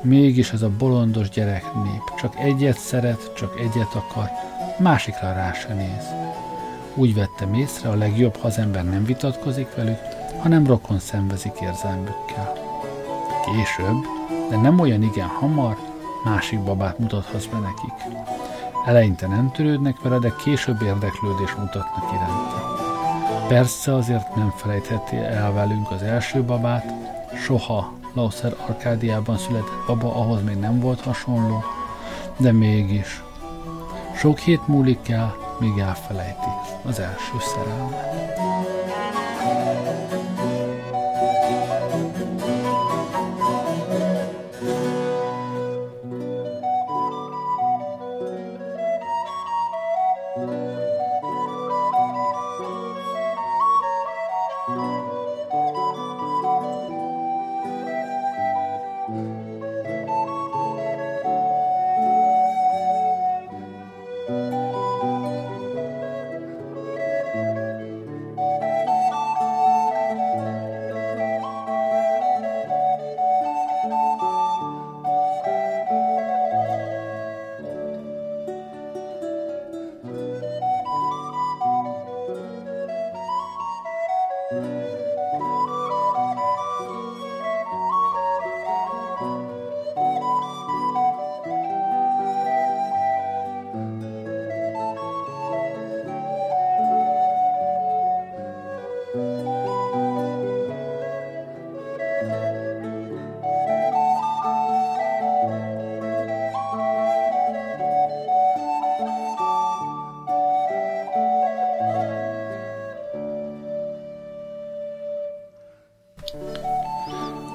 Mégis 0.02 0.52
ez 0.52 0.62
a 0.62 0.70
bolondos 0.78 1.28
gyerek 1.28 1.64
nép 1.74 2.02
csak 2.20 2.34
egyet 2.38 2.78
szeret, 2.78 3.32
csak 3.36 3.60
egyet 3.60 3.94
akar, 3.94 4.28
másikra 4.78 5.32
rá 5.32 5.52
se 5.52 5.74
néz. 5.74 6.04
Úgy 6.94 7.14
vettem 7.14 7.54
észre, 7.54 7.88
a 7.88 7.96
legjobb, 7.96 8.36
ha 8.36 8.46
az 8.46 8.58
ember 8.58 8.84
nem 8.84 9.04
vitatkozik 9.04 9.74
velük, 9.74 9.98
hanem 10.38 10.66
rokon 10.66 10.98
szenvezik 10.98 11.60
érzelmükkel. 11.60 12.67
Később, 13.52 14.06
de 14.50 14.56
nem 14.56 14.80
olyan 14.80 15.02
igen 15.02 15.26
hamar, 15.26 15.76
másik 16.24 16.60
babát 16.60 16.98
mutathatsz 16.98 17.46
be 17.46 17.58
nekik. 17.58 18.16
Eleinte 18.86 19.26
nem 19.26 19.50
törődnek 19.52 20.00
vele, 20.00 20.18
de 20.18 20.32
később 20.44 20.82
érdeklődés 20.82 21.54
mutatnak 21.54 22.12
iránta. 22.12 22.76
Persze 23.48 23.94
azért 23.94 24.34
nem 24.34 24.52
felejtheti 24.56 25.16
el 25.16 25.52
velünk 25.52 25.90
az 25.90 26.02
első 26.02 26.42
babát, 26.42 26.92
soha 27.44 27.92
Lauszer 28.12 28.54
Arkádiában 28.66 29.36
született 29.36 29.86
baba, 29.86 30.14
ahhoz 30.14 30.42
még 30.42 30.56
nem 30.56 30.80
volt 30.80 31.00
hasonló, 31.00 31.62
de 32.36 32.52
mégis. 32.52 33.22
Sok 34.16 34.38
hét 34.38 34.66
múlik 34.66 35.08
el, 35.08 35.36
míg 35.58 35.78
elfelejtik 35.78 36.52
az 36.84 36.98
első 36.98 37.36
szerelmet. 37.54 38.67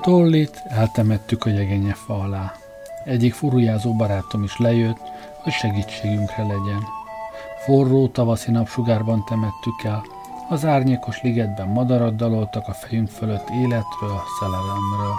Tollit 0.04 0.63
eltemettük 0.68 1.46
a 1.46 1.50
jegenye 1.50 1.94
fa 1.94 2.20
alá. 2.20 2.54
Egyik 3.06 3.34
furujázó 3.34 3.96
barátom 3.96 4.44
is 4.44 4.58
lejött, 4.58 5.02
hogy 5.44 5.52
segítségünkre 5.52 6.44
legyen. 6.44 6.84
Forró 7.66 8.08
tavaszi 8.08 8.52
napsugárban 8.52 9.24
temettük 9.26 9.84
el, 9.84 10.06
az 10.50 10.66
árnyékos 10.66 11.22
ligetben 11.22 11.68
madarat 11.68 12.16
daloltak 12.16 12.68
a 12.68 12.74
fejünk 12.74 13.10
fölött 13.10 13.50
életről, 13.50 14.22
szelelemről. 14.39 15.16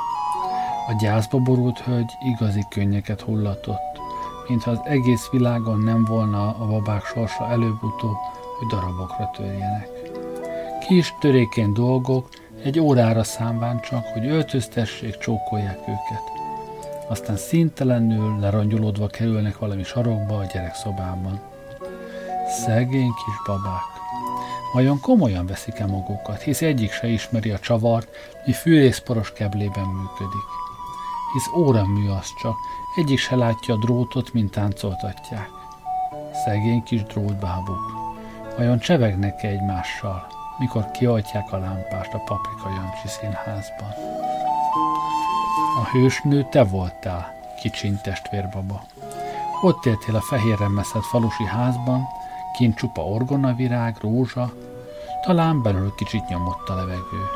A 0.88 0.96
gyászba 1.00 1.38
borult 1.38 1.78
hölgy 1.78 2.10
igazi 2.20 2.64
könnyeket 2.68 3.20
hullatott, 3.20 4.00
mintha 4.48 4.70
az 4.70 4.80
egész 4.84 5.28
világon 5.30 5.80
nem 5.80 6.04
volna 6.04 6.48
a 6.48 6.66
babák 6.66 7.04
sorsa 7.04 7.50
előbb-utóbb, 7.50 8.16
hogy 8.58 8.68
darabokra 8.68 9.30
törjenek. 9.36 9.88
Kis 10.88 11.14
törékeny 11.20 11.72
dolgok, 11.72 12.28
egy 12.64 12.80
órára 12.80 13.24
számván 13.24 13.80
csak, 13.80 14.04
hogy 14.06 14.26
öltöztessék, 14.26 15.18
csókolják 15.18 15.78
őket. 15.80 16.32
Aztán 17.08 17.36
színtelenül, 17.36 18.38
lerangyolódva 18.40 19.06
kerülnek 19.06 19.58
valami 19.58 19.82
sarokba 19.82 20.36
a 20.36 20.46
gyerekszobában. 20.52 21.40
Szegény 22.64 23.12
kis 23.24 23.42
babák. 23.46 23.92
Vajon 24.72 25.00
komolyan 25.00 25.46
veszik-e 25.46 25.86
magukat, 25.86 26.42
hisz 26.42 26.62
egyik 26.62 26.92
se 26.92 27.06
ismeri 27.06 27.50
a 27.50 27.58
csavart, 27.58 28.08
mi 28.46 28.52
fűrészporos 28.52 29.32
keblében 29.32 29.86
működik. 29.86 30.48
Hisz 31.32 31.50
óramű 31.56 32.08
az 32.08 32.34
csak, 32.42 32.56
egyik 32.96 33.18
se 33.18 33.36
látja 33.36 33.74
a 33.74 33.78
drótot, 33.78 34.32
mint 34.32 34.50
táncoltatják. 34.50 35.48
Szegény 36.44 36.82
kis 36.82 37.02
drótbábuk. 37.02 37.92
Vajon 38.56 38.78
csevegnek-e 38.78 39.48
egymással? 39.48 40.26
Mikor 40.58 40.90
kioltják 40.90 41.52
a 41.52 41.58
lámpást 41.58 42.14
a 42.14 42.18
Paprika 42.18 42.68
Jancsi 42.68 43.08
színházban. 43.08 43.92
A 45.82 45.88
hősnő 45.92 46.46
te 46.50 46.64
voltál, 46.64 47.34
kicsiny 47.60 48.00
testvérbaba. 48.02 48.84
Ott 49.62 49.86
éltél 49.86 50.16
a 50.16 50.20
fehérre 50.20 50.68
meszett 50.68 51.02
falusi 51.02 51.44
házban, 51.44 52.06
kint 52.56 52.76
csupa 52.76 53.02
orgonavirág, 53.02 53.96
rózsa, 54.00 54.52
talán 55.22 55.62
belül 55.62 55.94
kicsit 55.96 56.28
nyomott 56.28 56.68
a 56.68 56.74
levegő. 56.74 57.28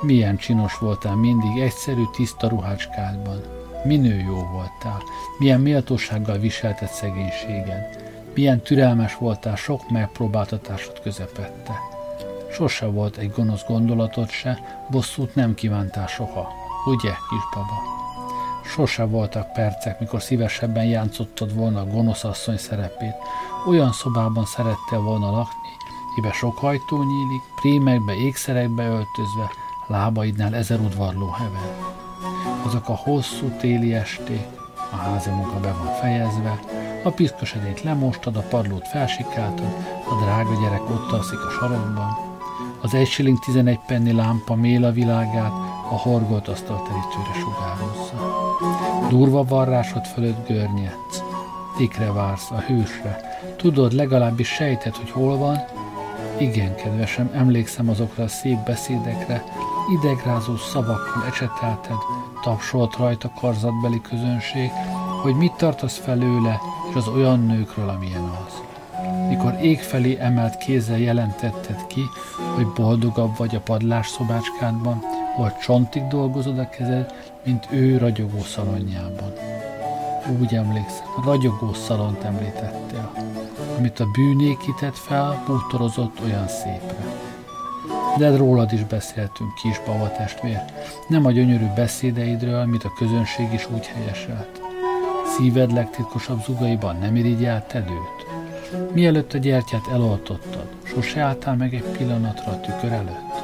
Milyen 0.00 0.36
csinos 0.36 0.78
voltál 0.78 1.14
mindig 1.14 1.58
egyszerű, 1.58 2.04
tiszta 2.12 2.48
ruhácskádban. 2.48 3.40
Minő 3.84 4.20
jó 4.20 4.48
voltál, 4.52 5.02
milyen 5.38 5.60
méltósággal 5.60 6.38
viselted 6.38 6.88
szegénységed, 6.88 8.12
milyen 8.34 8.60
türelmes 8.60 9.16
voltál 9.16 9.56
sok 9.56 9.90
megpróbáltatásod 9.90 11.00
közepette. 11.00 11.93
Sose 12.54 12.86
volt 12.86 13.16
egy 13.16 13.32
gonosz 13.32 13.64
gondolatod 13.66 14.30
se, 14.30 14.58
bosszút 14.90 15.34
nem 15.34 15.54
kívántál 15.54 16.06
soha. 16.06 16.52
Ugye, 16.84 17.10
kisbaba? 17.28 17.82
Sose 18.64 19.04
voltak 19.04 19.52
percek, 19.52 20.00
mikor 20.00 20.22
szívesebben 20.22 20.84
játszottad 20.84 21.54
volna 21.54 21.80
a 21.80 21.86
gonosz 21.86 22.24
asszony 22.24 22.56
szerepét. 22.56 23.14
Olyan 23.66 23.92
szobában 23.92 24.44
szerettél 24.44 25.00
volna 25.00 25.30
lakni, 25.30 25.68
mibe 26.14 26.32
sok 26.32 26.62
ajtó 26.62 26.96
nyílik, 26.96 27.42
prémekbe, 27.60 28.14
ékszerekbe 28.14 28.82
öltözve, 28.82 29.50
lábaidnál 29.86 30.54
ezer 30.54 30.80
udvarló 30.80 31.30
hever. 31.30 31.74
Azok 32.66 32.88
a 32.88 32.96
hosszú 32.96 33.48
téli 33.60 33.94
esték, 33.94 34.46
a 34.92 34.96
házi 34.96 35.30
munka 35.30 35.60
be 35.60 35.72
van 35.72 35.94
fejezve, 35.94 36.60
a 37.02 37.10
piszkosedét 37.10 37.82
lemostad, 37.82 38.36
a 38.36 38.40
padlót 38.40 38.88
felsikáltad, 38.88 39.76
a 40.08 40.24
drága 40.24 40.60
gyerek 40.60 40.90
ott 40.90 41.12
alszik 41.12 41.38
a 41.38 41.50
sarokban, 41.50 42.23
az 42.84 42.94
egy 42.94 43.06
shilling 43.06 43.38
11 43.38 43.78
penny 43.86 44.14
lámpa 44.14 44.54
mél 44.54 44.84
a 44.84 44.92
világát, 44.92 45.52
a 45.90 45.94
horgolt 45.94 46.48
asztal 46.48 46.82
terítőre 46.82 47.38
sugározza. 47.38 48.48
Durva 49.08 49.44
varrásod 49.44 50.04
fölött 50.04 50.48
görnyedsz. 50.48 51.22
Tikre 51.76 52.12
vársz, 52.12 52.50
a 52.50 52.60
hősre. 52.60 53.40
Tudod, 53.56 53.92
legalábbis 53.92 54.48
sejted, 54.48 54.96
hogy 54.96 55.10
hol 55.10 55.36
van? 55.36 55.58
Igen, 56.38 56.74
kedvesem, 56.74 57.30
emlékszem 57.34 57.88
azokra 57.88 58.24
a 58.24 58.28
szép 58.28 58.58
beszédekre, 58.58 59.44
idegrázó 60.02 60.56
szavakkal 60.56 61.24
ecsetelted, 61.26 61.98
tapsolt 62.42 62.96
rajta 62.96 63.32
karzatbeli 63.40 64.00
közönség, 64.00 64.70
hogy 65.22 65.34
mit 65.34 65.52
tartasz 65.52 65.98
felőle, 65.98 66.60
és 66.90 66.94
az 66.94 67.08
olyan 67.08 67.40
nőkről, 67.46 67.88
amilyen 67.88 68.32
az. 68.46 68.73
Mikor 69.34 69.58
ég 69.62 69.80
felé 69.80 70.16
emelt 70.20 70.56
kézzel 70.56 70.98
jelentetted 70.98 71.86
ki, 71.86 72.00
hogy 72.54 72.66
boldogabb 72.66 73.36
vagy 73.36 73.54
a 73.54 73.60
padlás 73.60 74.08
szobácskádban, 74.08 75.02
vagy 75.36 75.56
csontig 75.56 76.06
dolgozod 76.06 76.58
a 76.58 76.68
kezed, 76.68 77.14
mint 77.44 77.66
ő 77.70 77.98
ragyogó 77.98 78.40
szalonjában. 78.40 79.32
Úgy 80.40 80.54
emlékszem, 80.54 81.06
ragyogó 81.24 81.72
szalont 81.72 82.22
említettél, 82.22 83.12
amit 83.78 84.00
a 84.00 84.06
bűnékített 84.12 84.96
fel, 84.96 85.42
bútorozott 85.46 86.20
olyan 86.24 86.48
szépre. 86.48 87.04
De 88.18 88.36
rólad 88.36 88.72
is 88.72 88.84
beszéltünk, 88.84 89.54
kis 89.54 89.80
baba 89.86 90.12
testvér, 90.12 90.60
nem 91.08 91.26
a 91.26 91.30
gyönyörű 91.30 91.66
beszédeidről, 91.76 92.60
amit 92.60 92.84
a 92.84 92.92
közönség 92.98 93.52
is 93.52 93.68
úgy 93.74 93.86
helyeselt. 93.86 94.60
Szíved 95.36 95.72
legtitkosabb 95.72 96.44
zugaiban 96.44 96.96
nem 96.98 97.16
irigyelted 97.16 97.90
őt? 97.90 98.23
Mielőtt 98.92 99.32
a 99.32 99.38
gyertyát 99.38 99.86
eloltottad, 99.92 100.66
sose 100.82 101.20
álltál 101.20 101.56
meg 101.56 101.74
egy 101.74 101.96
pillanatra 101.96 102.52
a 102.52 102.60
tükör 102.60 102.92
előtt? 102.92 103.42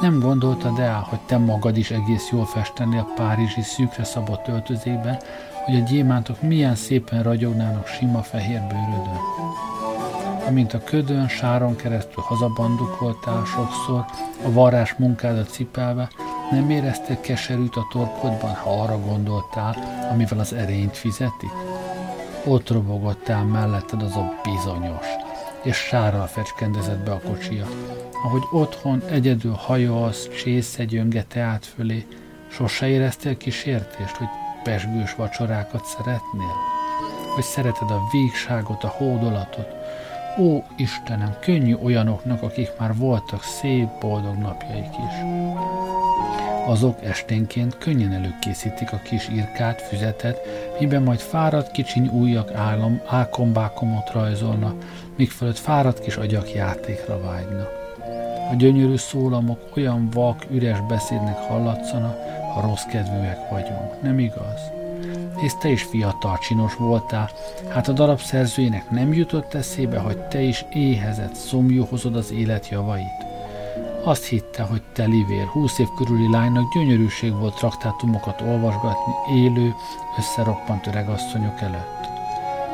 Nem 0.00 0.20
gondoltad 0.20 0.78
el, 0.78 1.06
hogy 1.08 1.20
te 1.26 1.38
magad 1.38 1.76
is 1.76 1.90
egész 1.90 2.28
jól 2.32 2.46
festenél 2.46 2.98
a 2.98 3.12
párizsi 3.22 3.62
szűkre 3.62 4.04
szabott 4.04 4.48
öltözékben, 4.48 5.18
hogy 5.64 5.74
a 5.74 5.84
gyémántok 5.84 6.42
milyen 6.42 6.74
szépen 6.74 7.22
ragyognának 7.22 7.86
sima 7.86 8.22
fehér 8.22 8.60
bőrödön? 8.60 9.20
Amint 10.46 10.74
a 10.74 10.84
ködön, 10.84 11.28
sáron 11.28 11.76
keresztül 11.76 12.22
hazabandukoltál 12.22 13.44
sokszor, 13.44 14.04
a 14.44 14.52
varrás 14.52 14.94
munkádat 14.94 15.50
cipelve, 15.50 16.08
nem 16.50 16.70
éreztél 16.70 17.20
keserűt 17.20 17.76
a 17.76 17.86
torkodban, 17.92 18.54
ha 18.54 18.82
arra 18.82 18.98
gondoltál, 18.98 19.76
amivel 20.12 20.38
az 20.38 20.52
erényt 20.52 20.96
fizetik? 20.96 21.50
Ott 22.48 22.70
robogottál 22.70 23.44
melletted 23.44 24.02
az 24.02 24.16
a 24.16 24.32
bizonyos, 24.42 25.06
és 25.62 25.76
sárral 25.76 26.26
fecskendezett 26.26 27.04
be 27.04 27.12
a 27.12 27.20
kocsia. 27.20 27.66
Ahogy 28.24 28.42
otthon 28.50 29.02
egyedül 29.10 29.52
hajolsz, 29.52 30.28
csésze 30.28 30.84
gyönge 30.84 31.22
teát 31.22 31.66
fölé, 31.66 32.06
sose 32.50 32.88
éreztél 32.88 33.36
kísértést, 33.36 34.16
hogy 34.16 34.26
pesgős 34.62 35.14
vacsorákat 35.14 35.84
szeretnél? 35.84 36.54
Hogy 37.34 37.44
szereted 37.44 37.90
a 37.90 38.00
végságot, 38.12 38.84
a 38.84 38.88
hódolatot? 38.88 39.68
Ó, 40.38 40.62
Istenem, 40.76 41.36
könnyű 41.40 41.74
olyanoknak, 41.74 42.42
akik 42.42 42.68
már 42.78 42.96
voltak 42.96 43.42
szép, 43.42 43.88
boldog 44.00 44.34
napjaik 44.34 44.92
is. 45.08 45.14
Azok 46.66 47.04
esténként 47.04 47.78
könnyen 47.78 48.12
előkészítik 48.12 48.92
a 48.92 49.00
kis 49.04 49.28
irkát, 49.28 49.82
füzetet, 49.82 50.40
miben 50.80 51.02
majd 51.02 51.18
fáradt 51.18 51.70
kicsiny 51.70 52.08
újak 52.08 52.52
állam, 52.54 53.00
ákombákomot 53.06 54.10
rajzolna, 54.12 54.74
míg 55.16 55.30
fölött 55.30 55.58
fáradt 55.58 56.00
kis 56.00 56.16
agyak 56.16 56.52
játékra 56.52 57.20
vágyna. 57.20 57.68
A 58.50 58.54
gyönyörű 58.54 58.96
szólamok 58.96 59.76
olyan 59.76 60.08
vak, 60.10 60.44
üres 60.50 60.80
beszédnek 60.88 61.36
hallatszana, 61.36 62.16
ha 62.54 62.60
rossz 62.60 62.84
kedvűek 62.84 63.48
vagyunk, 63.50 64.02
nem 64.02 64.18
igaz? 64.18 64.60
És 65.42 65.52
te 65.60 65.68
is 65.68 65.82
fiatal, 65.82 66.38
csinos 66.38 66.74
voltál, 66.74 67.30
hát 67.68 67.88
a 67.88 67.92
darab 67.92 68.20
szerzőjének 68.20 68.90
nem 68.90 69.12
jutott 69.12 69.54
eszébe, 69.54 69.98
hogy 69.98 70.18
te 70.18 70.40
is 70.40 70.64
éhezett, 70.72 71.34
szomjú 71.34 71.84
hozod 71.84 72.16
az 72.16 72.32
élet 72.32 72.68
javait? 72.68 73.35
Azt 74.06 74.24
hitte, 74.24 74.62
hogy 74.62 74.82
telivér, 74.92 75.46
húsz 75.46 75.78
év 75.78 75.88
körüli 75.96 76.30
lánynak 76.30 76.72
gyönyörűség 76.72 77.32
volt 77.32 77.54
traktátumokat 77.54 78.40
olvasgatni 78.40 79.12
élő, 79.34 79.74
összeroppant 80.18 80.86
öregasszonyok 80.86 81.60
előtt. 81.60 82.08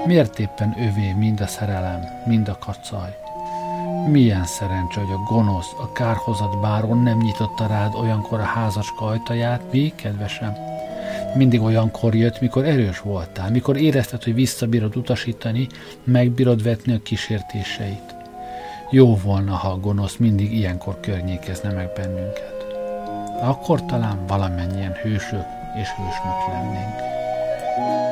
Miért 0.07 0.39
éppen 0.39 0.75
övé 0.79 1.13
mind 1.13 1.41
a 1.41 1.47
szerelem, 1.47 2.01
mind 2.27 2.49
a 2.49 2.59
kacaj? 2.59 3.17
Milyen 4.09 4.45
szerencse, 4.45 5.01
hogy 5.01 5.13
a 5.13 5.33
gonosz, 5.33 5.73
a 5.79 5.93
kárhozat 5.93 6.61
báron 6.61 7.03
nem 7.03 7.19
nyitotta 7.19 7.67
rád 7.67 7.95
olyankor 7.95 8.41
a 8.41 8.45
házacska 8.45 9.07
ajtaját, 9.07 9.73
mi, 9.73 9.93
kedvesem? 9.97 10.57
Mindig 11.35 11.61
olyankor 11.61 12.15
jött, 12.15 12.41
mikor 12.41 12.65
erős 12.65 13.01
voltál, 13.01 13.51
mikor 13.51 13.77
érezted, 13.77 14.23
hogy 14.23 14.35
visszabírod 14.35 14.97
utasítani, 14.97 15.67
megbírod 16.05 16.63
vetni 16.63 16.93
a 16.93 17.03
kísértéseit. 17.03 18.22
Jó 18.95 19.17
volna, 19.17 19.55
ha 19.55 19.69
a 19.69 19.79
gonosz 19.79 20.17
mindig 20.17 20.53
ilyenkor 20.53 21.01
környékezne 21.01 21.73
meg 21.73 21.91
bennünket. 21.97 22.67
Akkor 23.41 23.85
talán 23.85 24.27
valamennyien 24.27 24.93
hősök 24.93 25.47
és 25.81 25.89
hősnök 25.89 26.49
lennénk. 26.49 26.97
Ja, 27.79 28.12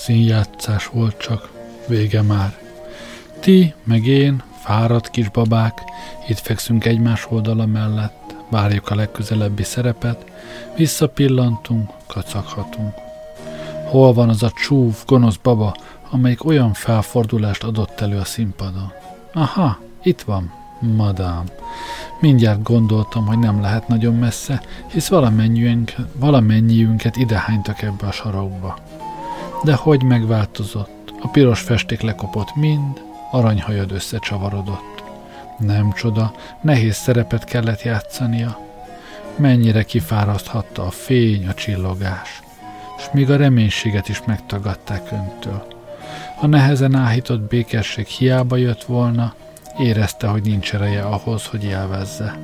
színjátszás 0.00 0.86
volt 0.86 1.18
csak, 1.18 1.50
vége 1.86 2.22
már. 2.22 2.58
Ti, 3.40 3.74
meg 3.84 4.06
én, 4.06 4.42
fáradt 4.62 5.10
kisbabák, 5.10 5.82
itt 6.28 6.38
fekszünk 6.38 6.84
egymás 6.84 7.26
oldala 7.30 7.66
mellett, 7.66 8.34
várjuk 8.48 8.90
a 8.90 8.94
legközelebbi 8.94 9.62
szerepet, 9.62 10.24
visszapillantunk, 10.76 11.90
kacaghatunk. 12.06 12.94
Hol 13.84 14.12
van 14.12 14.28
az 14.28 14.42
a 14.42 14.50
csúf, 14.50 15.04
gonosz 15.06 15.36
baba, 15.36 15.74
amelyik 16.10 16.44
olyan 16.44 16.72
felfordulást 16.72 17.62
adott 17.62 18.00
elő 18.00 18.18
a 18.18 18.24
színpadon? 18.24 18.92
Aha, 19.32 19.78
itt 20.02 20.20
van, 20.20 20.52
madám. 20.80 21.44
Mindjárt 22.20 22.62
gondoltam, 22.62 23.26
hogy 23.26 23.38
nem 23.38 23.60
lehet 23.60 23.88
nagyon 23.88 24.14
messze, 24.14 24.62
hisz 24.86 25.08
valamennyiünket, 25.08 26.06
valamennyiünket 26.14 27.16
idehánytak 27.16 27.82
ebbe 27.82 28.06
a 28.06 28.12
sarokba. 28.12 28.78
De 29.64 29.74
hogy 29.74 30.02
megváltozott? 30.02 31.12
A 31.22 31.28
piros 31.28 31.60
festék 31.60 32.00
lekopott 32.00 32.54
mind, 32.54 33.02
aranyhajad 33.30 33.92
összecsavarodott. 33.92 35.02
Nem 35.58 35.92
csoda, 35.92 36.32
nehéz 36.60 36.96
szerepet 36.96 37.44
kellett 37.44 37.82
játszania. 37.82 38.58
Mennyire 39.36 39.82
kifáraszthatta 39.82 40.86
a 40.86 40.90
fény, 40.90 41.48
a 41.48 41.54
csillogás. 41.54 42.42
És 42.98 43.04
még 43.12 43.30
a 43.30 43.36
reménységet 43.36 44.08
is 44.08 44.22
megtagadták 44.26 45.12
öntől. 45.12 45.66
A 46.40 46.46
nehezen 46.46 46.94
áhított 46.94 47.40
békesség 47.40 48.06
hiába 48.06 48.56
jött 48.56 48.84
volna, 48.84 49.34
érezte, 49.78 50.26
hogy 50.26 50.42
nincs 50.42 50.74
ereje 50.74 51.02
ahhoz, 51.02 51.46
hogy 51.46 51.64
élvezze. 51.64 52.38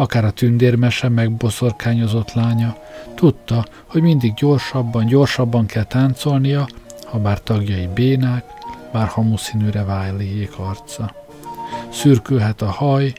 Akár 0.00 0.24
a 0.24 0.30
tündérmese 0.30 1.08
megboszorkányozott 1.08 2.32
lánya, 2.32 2.76
tudta, 3.14 3.64
hogy 3.86 4.02
mindig 4.02 4.34
gyorsabban, 4.34 5.06
gyorsabban 5.06 5.66
kell 5.66 5.84
táncolnia, 5.84 6.68
ha 7.04 7.18
bár 7.18 7.40
tagjai 7.42 7.88
bénák, 7.94 8.44
bár 8.92 9.06
hamuszínűre 9.06 9.84
váljék 9.84 10.58
arca. 10.58 11.14
Szürkülhet 11.88 12.62
a 12.62 12.70
haj, 12.70 13.12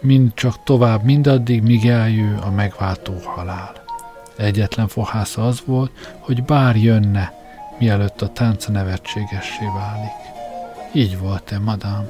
mind 0.00 0.34
csak 0.34 0.62
tovább, 0.62 1.02
mindaddig, 1.02 1.62
míg 1.62 1.88
eljő 1.88 2.38
a 2.42 2.50
megváltó 2.50 3.14
halál. 3.24 3.72
Egyetlen 4.36 4.88
fohásza 4.88 5.46
az 5.46 5.62
volt, 5.64 6.16
hogy 6.18 6.44
bár 6.44 6.76
jönne, 6.76 7.32
mielőtt 7.78 8.22
a 8.22 8.28
tánca 8.32 8.72
nevetségessé 8.72 9.64
válik. 9.74 10.32
Így 10.92 11.18
volt-e, 11.18 11.58
madám? 11.58 12.08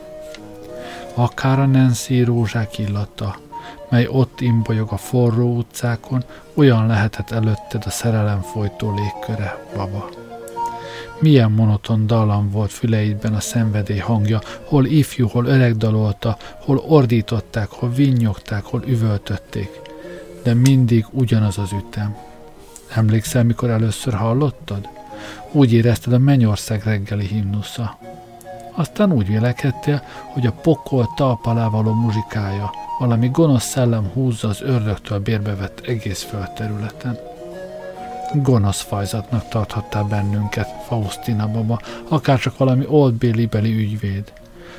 Akár 1.15 1.59
a 1.59 1.67
Nancy 1.67 2.23
rózsák 2.23 2.79
illata, 2.79 3.43
mely 3.91 4.07
ott 4.07 4.41
imbolyog 4.41 4.93
a 4.93 4.97
forró 4.97 5.57
utcákon, 5.57 6.25
olyan 6.55 6.87
lehetett 6.87 7.31
előtted 7.31 7.83
a 7.87 7.91
szerelem 7.91 8.41
folytó 8.41 8.95
légköre, 8.95 9.59
baba. 9.77 10.09
Milyen 11.19 11.51
monoton 11.51 12.07
dallam 12.07 12.51
volt 12.51 12.73
füleidben 12.73 13.35
a 13.35 13.41
szenvedély 13.41 13.99
hangja, 13.99 14.41
hol 14.65 14.85
ifjú, 14.85 15.29
hol 15.29 15.47
öreg 15.47 15.77
dalolta, 15.77 16.37
hol 16.59 16.77
ordították, 16.77 17.71
hol 17.71 17.91
vinnyogták, 17.91 18.65
hol 18.65 18.83
üvöltötték. 18.87 19.81
De 20.43 20.55
mindig 20.55 21.07
ugyanaz 21.11 21.59
az 21.59 21.73
ütem. 21.73 22.17
Emlékszel, 22.95 23.45
mikor 23.45 23.71
először 23.71 24.15
hallottad? 24.15 24.89
Úgy 25.51 25.73
érezted 25.73 26.13
a 26.13 26.19
mennyország 26.19 26.83
reggeli 26.85 27.27
himnusza. 27.27 27.99
Aztán 28.73 29.13
úgy 29.13 29.27
vélekedtél, 29.27 30.03
hogy 30.33 30.47
a 30.47 30.53
pokol 30.53 31.13
talp 31.17 31.47
alá 31.47 31.69
való 31.69 31.93
muzsikája, 31.93 32.71
valami 32.99 33.29
gonosz 33.29 33.65
szellem 33.65 34.11
húzza 34.13 34.49
az 34.49 34.61
ördögtől 34.63 35.19
bérbevett 35.19 35.81
egész 35.87 36.23
földterületen. 36.23 37.19
Gonosz 38.35 38.81
fajzatnak 38.81 39.49
tarthattál 39.49 40.05
bennünket, 40.05 40.69
Faustina 40.87 41.49
baba, 41.49 41.81
akárcsak 42.09 42.57
valami 42.57 42.85
old 42.89 43.15
beli 43.49 43.73
ügyvéd. 43.73 44.33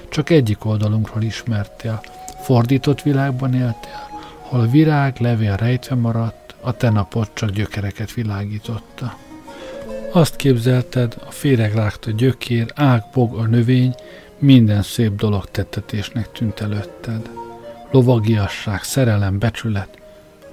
Csak 0.10 0.30
egyik 0.30 0.66
oldalunkról 0.66 1.24
ismertél, 1.24 2.02
fordított 2.42 3.02
világban 3.02 3.54
éltél, 3.54 4.10
hol 4.40 4.68
virág 4.68 5.20
levél 5.20 5.56
rejtve 5.56 5.96
maradt, 5.96 6.56
a 6.62 6.72
te 6.72 6.90
napot 6.90 7.30
csak 7.34 7.50
gyökereket 7.50 8.14
világította. 8.14 9.18
Azt 10.12 10.36
képzelted, 10.36 11.16
a 11.28 11.32
féregrágta 11.32 12.12
gyökér, 12.12 12.72
ág, 12.76 13.04
bog, 13.14 13.36
a 13.36 13.44
növény, 13.44 13.96
minden 14.40 14.82
szép 14.82 15.16
dolog 15.16 15.46
tettetésnek 15.52 16.32
tűnt 16.32 16.60
előtted. 16.60 17.30
Lovagiasság, 17.92 18.84
szerelem, 18.84 19.40
becsület, 19.40 19.98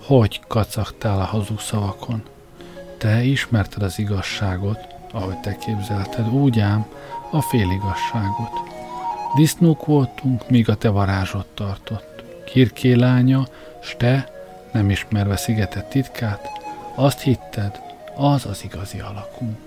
hogy 0.06 0.40
kacagtál 0.48 1.20
a 1.20 1.24
hazug 1.24 1.60
szavakon. 1.60 2.22
Te 2.98 3.22
ismerted 3.22 3.82
az 3.82 3.98
igazságot, 3.98 4.78
ahogy 5.12 5.40
te 5.40 5.56
képzelted, 5.56 6.28
úgy 6.28 6.60
ám 6.60 6.86
a 7.30 7.40
féligasságot. 7.40 8.50
Disznók 9.36 9.86
voltunk, 9.86 10.50
míg 10.50 10.68
a 10.68 10.74
te 10.74 10.88
varázsot 10.88 11.46
tartott. 11.54 12.22
Kirké 12.44 12.92
lánya, 12.92 13.46
s 13.82 13.94
te, 13.98 14.28
nem 14.72 14.90
ismerve 14.90 15.36
szigetet 15.36 15.88
titkát, 15.88 16.50
azt 16.94 17.20
hitted, 17.20 17.80
az 18.16 18.46
az 18.46 18.64
igazi 18.64 18.98
alakunk. 19.00 19.58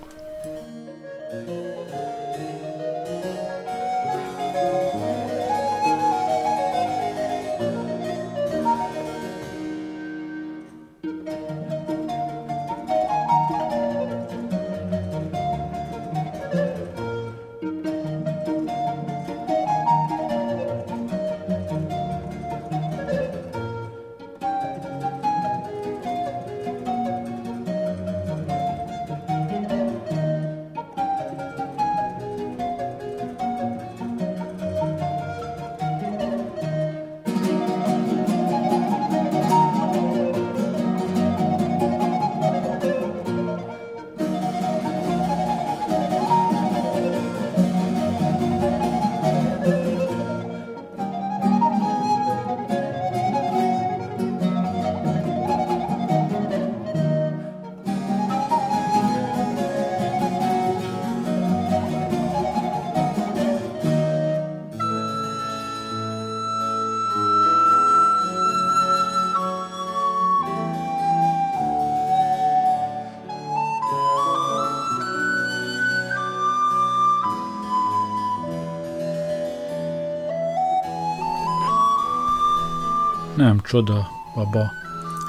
Nem 83.36 83.60
csoda, 83.60 84.08
baba, 84.34 84.72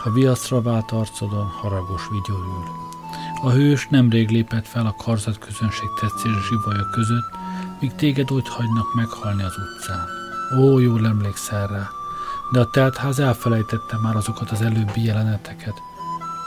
ha 0.04 0.12
viaszra 0.12 0.62
vált 0.62 0.92
arcodon 0.92 1.46
haragos 1.46 2.08
vigyorül. 2.10 2.64
A 3.42 3.50
hős 3.50 3.88
nemrég 3.90 4.30
lépett 4.30 4.68
fel 4.68 4.86
a 4.86 4.96
karzat 5.04 5.38
közönség 5.38 5.90
tetszés 6.00 6.48
zsivaja 6.48 6.90
között, 6.92 7.30
míg 7.80 7.96
téged 7.96 8.32
úgy 8.32 8.48
hagynak 8.48 8.94
meghalni 8.94 9.44
az 9.44 9.54
utcán. 9.58 10.08
Ó, 10.60 10.80
jól 10.80 11.06
emlékszel 11.06 11.68
rá, 11.68 11.90
de 12.52 12.60
a 12.60 12.70
teltház 12.70 13.20
elfelejtette 13.20 13.98
már 13.98 14.16
azokat 14.16 14.52
az 14.52 14.62
előbbi 14.62 15.04
jeleneteket. 15.04 15.82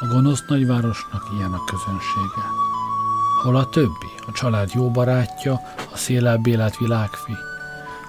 A 0.00 0.06
gonosz 0.06 0.44
nagyvárosnak 0.48 1.28
ilyen 1.32 1.52
a 1.52 1.64
közönsége. 1.64 2.44
Hol 3.42 3.56
a 3.56 3.68
többi? 3.68 4.10
A 4.26 4.32
család 4.32 4.70
jó 4.74 4.90
barátja, 4.90 5.60
a 5.92 5.96
szélel 5.96 6.36
bélát 6.36 6.78
világfi. 6.78 7.32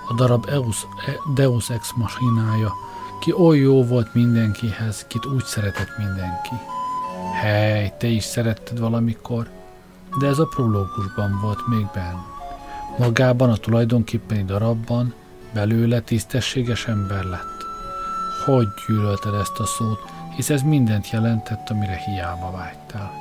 A 0.08 0.14
darab 0.14 0.46
Eus, 0.50 0.86
e, 1.06 1.32
Deus 1.34 1.70
ex 1.70 1.94
machinája, 1.96 2.74
ki 3.22 3.34
oly 3.34 3.58
jó 3.58 3.84
volt 3.84 4.14
mindenkihez, 4.14 5.06
kit 5.08 5.26
úgy 5.26 5.44
szeretett 5.44 5.98
mindenki. 5.98 6.56
Hely, 7.42 7.94
te 7.98 8.08
is 8.08 8.24
szeretted 8.24 8.80
valamikor, 8.80 9.50
de 10.20 10.28
ez 10.28 10.40
a 10.40 10.46
prológusban 10.46 11.40
volt 11.42 11.68
még 11.68 11.88
benn. 11.94 12.18
Magában 12.98 13.50
a 13.50 13.58
tulajdonképpeni 13.58 14.44
darabban 14.44 15.14
belőle 15.54 16.00
tisztességes 16.00 16.88
ember 16.88 17.24
lett. 17.24 17.66
Hogy 18.46 18.68
gyűlölted 18.88 19.34
ezt 19.34 19.60
a 19.60 19.66
szót, 19.66 20.00
hisz 20.36 20.50
ez 20.50 20.62
mindent 20.62 21.10
jelentett, 21.10 21.70
amire 21.70 21.96
hiába 22.06 22.52
vágytál. 22.52 23.12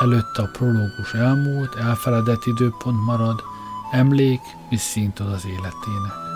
Előtte 0.00 0.42
a 0.42 0.50
prológus 0.52 1.14
elmúlt, 1.14 1.74
elfeledett 1.74 2.44
időpont 2.44 3.04
marad, 3.04 3.42
emlék, 3.92 4.40
visszintod 4.68 5.32
az 5.32 5.46
életének. 5.46 6.29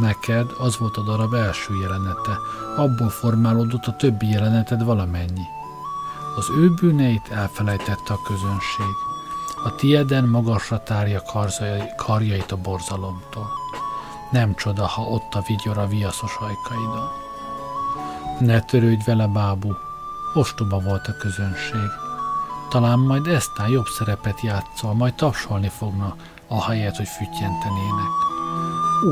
Neked 0.00 0.46
az 0.58 0.78
volt 0.78 0.96
a 0.96 1.02
darab 1.02 1.34
első 1.34 1.74
jelenete, 1.80 2.38
abból 2.76 3.08
formálódott 3.08 3.86
a 3.86 3.96
többi 3.96 4.28
jeleneted 4.28 4.84
valamennyi. 4.84 5.46
Az 6.36 6.50
ő 6.56 6.70
bűneit 6.70 7.28
elfelejtette 7.28 8.12
a 8.12 8.22
közönség. 8.22 8.94
A 9.64 9.74
tieden 9.74 10.24
magasra 10.24 10.82
tárja 10.82 11.22
karjait 11.96 12.52
a 12.52 12.56
borzalomtól. 12.56 13.50
Nem 14.30 14.54
csoda, 14.54 14.86
ha 14.86 15.02
ott 15.02 15.34
a 15.34 15.44
vigyor 15.46 15.78
a 15.78 15.86
viaszos 15.86 16.36
ajkaidon. 16.40 17.08
Ne 18.38 18.60
törődj 18.60 19.02
vele, 19.04 19.26
bábú, 19.26 19.76
ostoba 20.34 20.80
volt 20.80 21.06
a 21.06 21.16
közönség. 21.16 21.90
Talán 22.70 22.98
majd 22.98 23.26
eztán 23.26 23.68
jobb 23.68 23.86
szerepet 23.86 24.40
játszol, 24.40 24.94
majd 24.94 25.14
tapsolni 25.14 25.68
fogna, 25.68 26.16
ahelyett, 26.48 26.96
hogy 26.96 27.08
füttyentenének. 27.08 28.12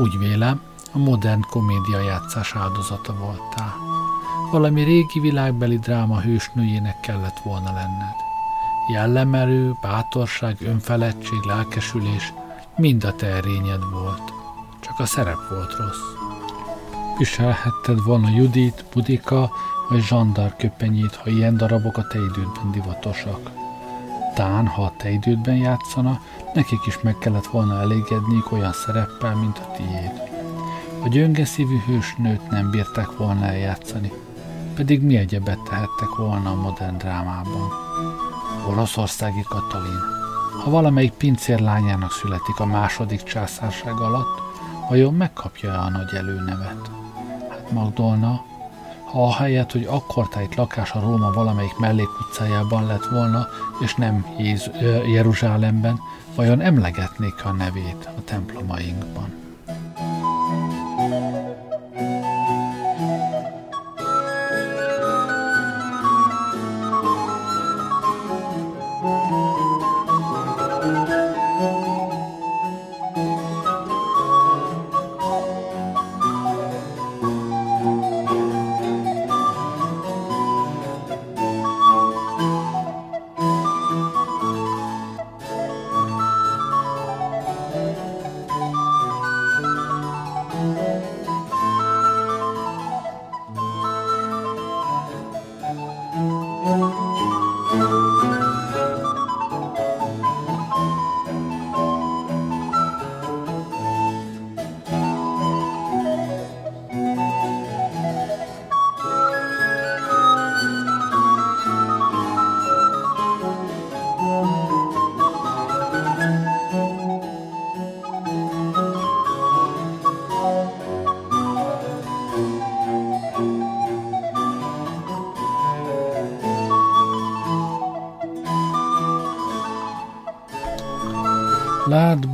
Úgy 0.01 0.17
vélem, 0.17 0.61
a 0.91 0.97
modern 0.97 1.41
komédia 1.49 1.99
játszás 1.99 2.55
áldozata 2.55 3.13
voltál. 3.13 3.75
Valami 4.51 4.83
régi 4.83 5.19
világbeli 5.19 5.77
dráma 5.79 6.21
hősnőjének 6.21 6.99
kellett 6.99 7.39
volna 7.43 7.73
lenned. 7.73 8.15
Jellemerő, 8.87 9.73
bátorság, 9.81 10.57
önfeledtség, 10.61 11.41
lelkesülés 11.43 12.33
mind 12.77 13.03
a 13.03 13.15
te 13.15 13.27
erényed 13.27 13.89
volt. 13.91 14.33
Csak 14.79 14.99
a 14.99 15.05
szerep 15.05 15.49
volt 15.49 15.75
rossz. 15.77 16.19
Viselhetted 17.17 18.03
volna 18.03 18.29
Judit, 18.29 18.85
Budika 18.93 19.51
vagy 19.89 20.01
Zsandar 20.01 20.55
köpenyét, 20.55 21.15
ha 21.15 21.29
ilyen 21.29 21.57
darabok 21.57 21.97
a 21.97 22.07
te 22.07 22.19
idődben 22.19 22.71
divatosak. 22.71 23.51
Tán, 24.35 24.67
ha 24.67 24.83
a 24.83 24.93
te 24.97 25.09
idődben 25.09 25.55
játszana, 25.55 26.19
nekik 26.53 26.85
is 26.85 27.01
meg 27.01 27.17
kellett 27.17 27.47
volna 27.47 27.79
elégedniük 27.79 28.51
olyan 28.51 28.73
szereppel, 28.73 29.35
mint 29.35 29.57
a 29.57 29.71
tiéd. 29.71 30.30
A 31.03 31.07
gyönge 31.07 31.45
szívű 31.45 31.77
hősnőt 31.85 32.49
nem 32.49 32.69
bírták 32.69 33.17
volna 33.17 33.45
eljátszani, 33.45 34.11
pedig 34.75 35.01
mi 35.01 35.17
egyebet 35.17 35.59
tehettek 35.69 36.15
volna 36.17 36.49
a 36.49 36.55
modern 36.55 36.97
drámában. 36.97 37.69
Oroszországi 38.67 39.43
Katalin. 39.49 39.99
Ha 40.63 40.69
valamelyik 40.69 41.11
pincér 41.11 41.59
lányának 41.59 42.11
születik 42.11 42.59
a 42.59 42.65
második 42.65 43.23
császárság 43.23 43.99
alatt, 43.99 44.41
vajon 44.89 45.13
megkapja-e 45.13 45.79
a 45.79 45.89
nagy 45.89 46.13
előnevet? 46.13 46.89
Hát 47.49 47.71
Magdolna, 47.71 48.45
ha 49.11 49.23
ahelyett, 49.23 49.71
hogy 49.71 49.85
akkortájt 49.89 50.55
lakás 50.55 50.91
a 50.91 50.99
Róma 50.99 51.31
valamelyik 51.31 51.77
mellékutcájában 51.77 52.85
lett 52.85 53.05
volna, 53.05 53.47
és 53.79 53.95
nem 53.95 54.25
Jéz- 54.37 54.71
Jeruzsálemben, 55.13 55.99
vajon 56.35 56.61
emlegetnék 56.61 57.45
a 57.45 57.51
nevét 57.51 58.09
a 58.17 58.23
templomainkban? 58.23 59.40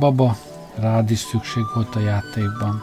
Baba, 0.08 0.36
rád 0.74 1.10
is 1.10 1.18
szükség 1.18 1.64
volt 1.74 1.96
a 1.96 2.00
játékban. 2.00 2.82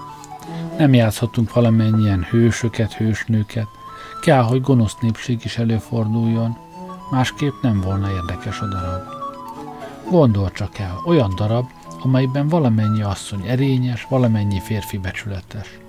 Nem 0.77 0.93
játszhatunk 0.93 1.53
valamennyien 1.53 2.23
hősöket, 2.29 2.93
hősnőket. 2.93 3.67
Kell, 4.21 4.41
hogy 4.41 4.61
gonosz 4.61 4.95
népség 5.01 5.39
is 5.43 5.57
előforduljon, 5.57 6.57
másképp 7.11 7.53
nem 7.61 7.81
volna 7.81 8.11
érdekes 8.11 8.59
a 8.59 8.67
darab. 8.67 9.01
Gondol 10.09 10.51
csak 10.51 10.77
el, 10.79 11.01
olyan 11.05 11.33
darab, 11.35 11.65
amelyben 12.03 12.47
valamennyi 12.47 13.01
asszony 13.01 13.43
erényes, 13.47 14.05
valamennyi 14.09 14.59
férfi 14.59 14.97
becsületes. 14.97 15.79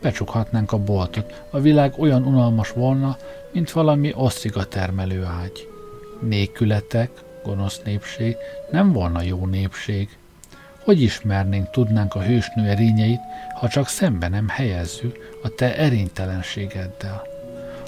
Becsukhatnánk 0.00 0.72
a 0.72 0.78
boltot, 0.78 1.42
a 1.50 1.60
világ 1.60 1.94
olyan 1.98 2.22
unalmas 2.24 2.72
volna, 2.72 3.16
mint 3.52 3.70
valami 3.70 4.12
ossziga 4.14 4.64
termelő 4.64 5.24
ágy. 5.24 5.68
Nékületek, 6.20 7.10
gonosz 7.44 7.80
népség, 7.84 8.36
nem 8.70 8.92
volna 8.92 9.22
jó 9.22 9.46
népség. 9.46 10.18
Hogy 10.84 11.02
ismernénk, 11.02 11.70
tudnánk 11.70 12.14
a 12.14 12.22
hősnő 12.22 12.68
erényeit, 12.68 13.20
ha 13.54 13.68
csak 13.68 13.88
szembe 13.88 14.28
nem 14.28 14.48
helyezzük 14.48 15.38
a 15.42 15.48
te 15.48 15.76
erénytelenségeddel? 15.76 17.22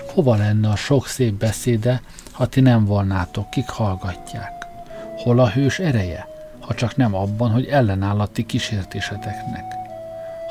Hova 0.06 0.36
lenne 0.36 0.68
a 0.68 0.76
sok 0.76 1.06
szép 1.06 1.34
beszéde, 1.34 2.02
ha 2.32 2.46
ti 2.46 2.60
nem 2.60 2.84
volnátok, 2.84 3.50
kik 3.50 3.68
hallgatják? 3.68 4.66
Hol 5.16 5.38
a 5.38 5.48
hős 5.48 5.78
ereje, 5.78 6.26
ha 6.60 6.74
csak 6.74 6.96
nem 6.96 7.14
abban, 7.14 7.50
hogy 7.50 7.66
ellenáll 7.66 8.20
a 8.20 8.28
kísértéseteknek? 8.46 9.64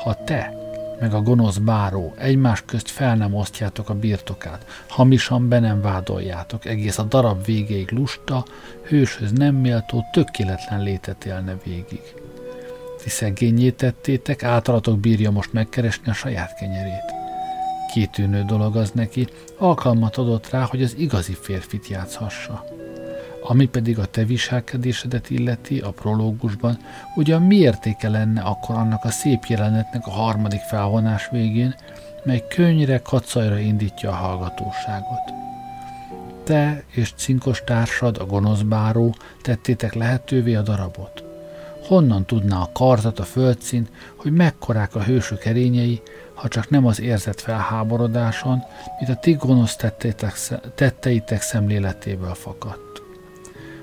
Ha 0.02 0.24
te, 0.24 0.52
meg 1.00 1.14
a 1.14 1.22
gonosz 1.22 1.56
báró 1.56 2.14
egymás 2.18 2.62
közt 2.66 2.88
fel 2.88 3.16
nem 3.16 3.34
osztjátok 3.34 3.88
a 3.88 3.94
birtokát, 3.94 4.66
hamisan 4.88 5.48
be 5.48 5.58
nem 5.58 5.80
vádoljátok, 5.80 6.64
egész 6.64 6.98
a 6.98 7.02
darab 7.02 7.44
végéig 7.44 7.90
lusta, 7.90 8.44
hőshöz 8.86 9.32
nem 9.32 9.54
méltó, 9.54 10.04
tökéletlen 10.12 10.82
létet 10.82 11.24
élne 11.24 11.56
végig. 11.64 12.21
Ti 13.02 13.08
szegényé 13.08 13.70
tettétek, 13.70 14.42
általatok 14.42 14.98
bírja 14.98 15.30
most 15.30 15.52
megkeresni 15.52 16.10
a 16.10 16.12
saját 16.12 16.54
kenyerét. 16.54 17.14
Kitűnő 17.92 18.42
dolog 18.42 18.76
az 18.76 18.90
neki, 18.90 19.26
alkalmat 19.58 20.16
adott 20.16 20.50
rá, 20.50 20.62
hogy 20.62 20.82
az 20.82 20.94
igazi 20.98 21.36
férfit 21.40 21.88
játszhassa. 21.88 22.64
Ami 23.42 23.66
pedig 23.66 23.98
a 23.98 24.04
te 24.04 24.24
viselkedésedet 24.24 25.30
illeti 25.30 25.78
a 25.78 25.90
prológusban, 25.90 26.78
ugyan 27.16 27.42
mi 27.42 27.56
értéke 27.56 28.08
lenne 28.08 28.40
akkor 28.40 28.76
annak 28.76 29.04
a 29.04 29.10
szép 29.10 29.44
jelenetnek 29.44 30.06
a 30.06 30.10
harmadik 30.10 30.60
felvonás 30.60 31.28
végén, 31.30 31.74
mely 32.24 32.44
könnyre 32.48 32.98
kacajra 32.98 33.58
indítja 33.58 34.10
a 34.10 34.14
hallgatóságot. 34.14 35.32
Te 36.44 36.82
és 36.90 37.12
cinkos 37.16 37.62
társad, 37.64 38.18
a 38.18 38.26
gonosz 38.26 38.60
báró 38.60 39.14
tettétek 39.42 39.94
lehetővé 39.94 40.54
a 40.54 40.62
darabot. 40.62 41.21
Honnan 41.86 42.24
tudná 42.24 42.60
a 42.60 42.70
karzat, 42.72 43.18
a 43.18 43.24
földszín, 43.24 43.88
hogy 44.16 44.32
mekkorák 44.32 44.94
a 44.94 45.02
hősök 45.02 45.44
erényei, 45.44 46.02
ha 46.34 46.48
csak 46.48 46.70
nem 46.70 46.86
az 46.86 47.00
érzett 47.00 47.40
felháborodáson, 47.40 48.62
mint 48.98 49.10
a 49.10 49.20
ti 49.20 49.32
gonosz 49.32 49.76
tetteitek 50.74 51.40
szemléletéből 51.40 52.34
fakadt. 52.34 53.02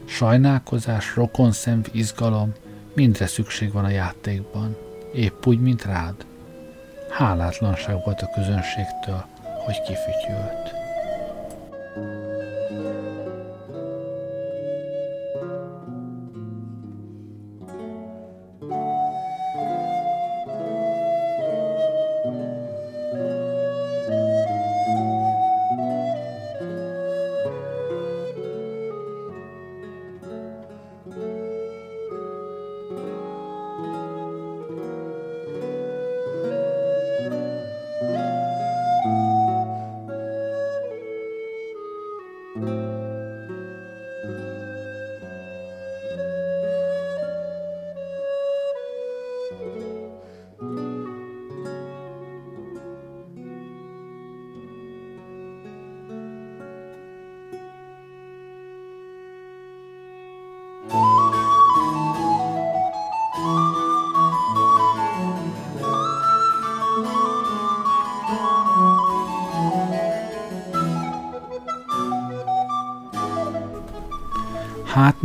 Sajnálkozás, 0.06 1.16
rokonszenv, 1.16 1.86
izgalom, 1.92 2.54
mindre 2.94 3.28
szükség 3.28 3.72
van 3.72 3.86
a 3.86 3.90
játékban, 3.90 4.78
épp 5.14 5.46
úgy, 5.46 5.60
mint 5.60 5.86
rád. 5.86 6.16
Hálátlanság 7.10 8.04
volt 8.06 8.22
a 8.22 8.30
közönségtől, 8.36 9.26
hogy 9.66 9.82
kifütyült. 9.82 10.59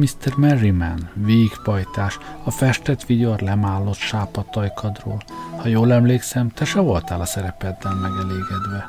Mr. 0.05 0.37
Merriman, 0.37 1.09
végpajtás, 1.15 2.19
a 2.45 2.51
festett 2.51 3.05
vigyor 3.05 3.41
lemállott 3.41 3.97
sápadtajkadról, 3.97 5.23
Ha 5.57 5.69
jól 5.69 5.93
emlékszem, 5.93 6.49
te 6.49 6.65
se 6.65 6.81
voltál 6.81 7.21
a 7.21 7.25
szerepeddel 7.25 7.95
megelégedve. 7.95 8.89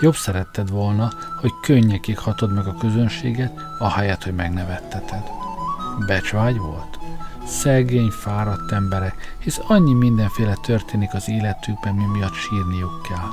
Jobb 0.00 0.14
szeretted 0.14 0.70
volna, 0.70 1.12
hogy 1.40 1.50
könnyekig 1.62 2.18
hatod 2.18 2.54
meg 2.54 2.66
a 2.66 2.76
közönséget, 2.76 3.52
ahelyett, 3.78 4.24
hogy 4.24 4.34
megnevetteted. 4.34 5.22
Becsvágy 6.06 6.58
volt? 6.58 6.98
Szegény, 7.46 8.10
fáradt 8.10 8.72
emberek, 8.72 9.36
hisz 9.38 9.60
annyi 9.66 9.94
mindenféle 9.94 10.54
történik 10.62 11.14
az 11.14 11.28
életükben, 11.28 11.94
mi 11.94 12.04
miatt 12.04 12.34
sírniuk 12.34 13.02
kell. 13.02 13.30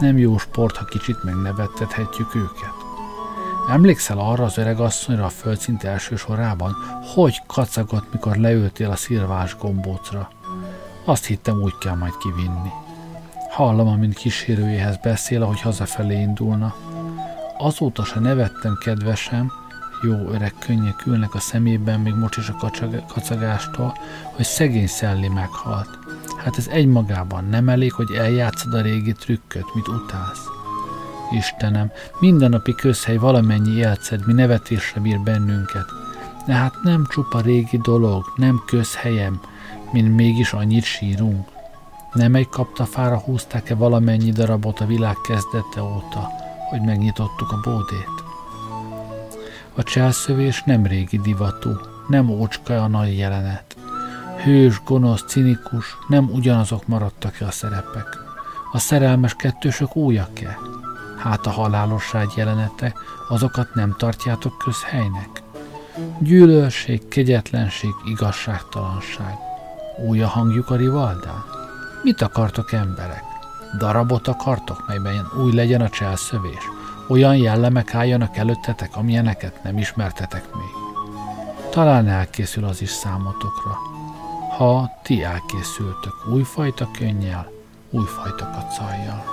Nem 0.00 0.18
jó 0.18 0.38
sport, 0.38 0.76
ha 0.76 0.84
kicsit 0.84 1.24
megnevettethetjük 1.24 2.34
őket. 2.34 2.77
Emlékszel 3.68 4.18
arra 4.18 4.44
az 4.44 4.58
öreg 4.58 4.80
asszonyra 4.80 5.24
a 5.24 5.28
földszint 5.28 5.84
első 5.84 6.16
sorában, 6.16 6.76
hogy 7.14 7.42
kacagott, 7.46 8.12
mikor 8.12 8.36
leültél 8.36 8.90
a 8.90 8.96
szilvás 8.96 9.56
gombócra? 9.56 10.30
Azt 11.04 11.24
hittem, 11.24 11.62
úgy 11.62 11.78
kell 11.80 11.94
majd 11.94 12.16
kivinni. 12.16 12.70
Hallom, 13.50 13.88
amint 13.88 14.14
kísérőjéhez 14.14 14.96
beszél, 14.96 15.42
ahogy 15.42 15.60
hazafelé 15.60 16.20
indulna. 16.20 16.74
Azóta 17.58 18.04
se 18.04 18.20
nevettem, 18.20 18.78
kedvesem, 18.84 19.52
jó 20.02 20.28
öreg 20.30 20.54
könnyek 20.58 21.06
ülnek 21.06 21.34
a 21.34 21.40
szemében, 21.40 22.00
még 22.00 22.14
most 22.14 22.36
is 22.36 22.48
a 22.48 22.70
kacagástól, 23.06 23.96
hogy 24.22 24.44
szegény 24.44 24.86
Szelli 24.86 25.28
meghalt. 25.28 25.98
Hát 26.38 26.56
ez 26.56 26.66
egymagában 26.66 27.44
nem 27.44 27.68
elég, 27.68 27.92
hogy 27.92 28.10
eljátszod 28.10 28.74
a 28.74 28.80
régi 28.80 29.12
trükköt, 29.12 29.74
mit 29.74 29.88
utálsz. 29.88 30.57
Istenem, 31.30 31.90
mindennapi 32.20 32.74
közhely 32.74 33.16
valamennyi 33.16 33.76
élced, 33.76 34.26
mi 34.26 34.32
nevetésre 34.32 35.00
bír 35.00 35.20
bennünket. 35.20 35.86
De 36.46 36.52
hát 36.52 36.74
nem 36.82 37.06
csupa 37.08 37.40
régi 37.40 37.78
dolog, 37.78 38.24
nem 38.36 38.62
közhelyem, 38.66 39.40
mint 39.92 40.16
mégis 40.16 40.52
annyit 40.52 40.84
sírunk. 40.84 41.48
Nem 42.12 42.34
egy 42.34 42.48
kaptafára 42.48 43.18
húzták-e 43.18 43.74
valamennyi 43.74 44.30
darabot 44.30 44.80
a 44.80 44.86
világ 44.86 45.16
kezdete 45.26 45.82
óta, 45.82 46.28
hogy 46.70 46.80
megnyitottuk 46.80 47.52
a 47.52 47.60
bódét? 47.62 48.26
A 49.74 49.82
cselszövés 49.82 50.62
nem 50.62 50.86
régi 50.86 51.18
divatú, 51.18 51.70
nem 52.08 52.30
ócska 52.30 52.82
a 52.82 52.88
nagy 52.88 53.16
jelenet. 53.16 53.76
Hős, 54.42 54.82
gonosz, 54.84 55.24
cinikus, 55.26 55.96
nem 56.08 56.30
ugyanazok 56.32 56.86
maradtak-e 56.86 57.46
a 57.46 57.50
szerepek. 57.50 58.18
A 58.72 58.78
szerelmes 58.78 59.34
kettősök 59.34 59.96
újak-e? 59.96 60.67
Hát 61.18 61.46
a 61.46 61.50
halálosság 61.50 62.28
jelenete, 62.36 62.94
azokat 63.28 63.74
nem 63.74 63.94
tartjátok 63.98 64.58
közhelynek? 64.58 65.42
Gyűlölség, 66.18 67.08
kegyetlenség, 67.08 67.90
igazságtalanság. 68.04 69.34
Új 70.06 70.22
a 70.22 70.26
hangjuk 70.28 70.70
a 70.70 70.76
rivaldán? 70.76 71.44
Mit 72.02 72.20
akartok 72.22 72.72
emberek? 72.72 73.24
Darabot 73.78 74.28
akartok, 74.28 74.86
melyben 74.86 75.26
új 75.42 75.52
legyen 75.52 75.80
a 75.80 75.88
cselszövés? 75.88 76.68
Olyan 77.08 77.36
jellemek 77.36 77.94
álljanak 77.94 78.36
előttetek, 78.36 78.96
amilyeneket 78.96 79.62
nem 79.62 79.78
ismertetek 79.78 80.44
még. 80.54 80.88
Talán 81.70 82.08
elkészül 82.08 82.64
az 82.64 82.82
is 82.82 82.90
számotokra. 82.90 83.78
Ha 84.56 84.90
ti 85.02 85.22
elkészültök 85.22 86.28
újfajta 86.32 86.88
könnyel, 86.98 87.50
újfajta 87.90 88.50
kacajjal. 88.50 89.24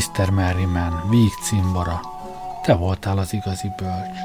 Mr. 0.00 0.30
Merriman, 0.30 1.02
víg 1.08 1.32
cimbora, 1.42 2.00
te 2.62 2.74
voltál 2.74 3.18
az 3.18 3.32
igazi 3.32 3.70
bölcs. 3.76 4.18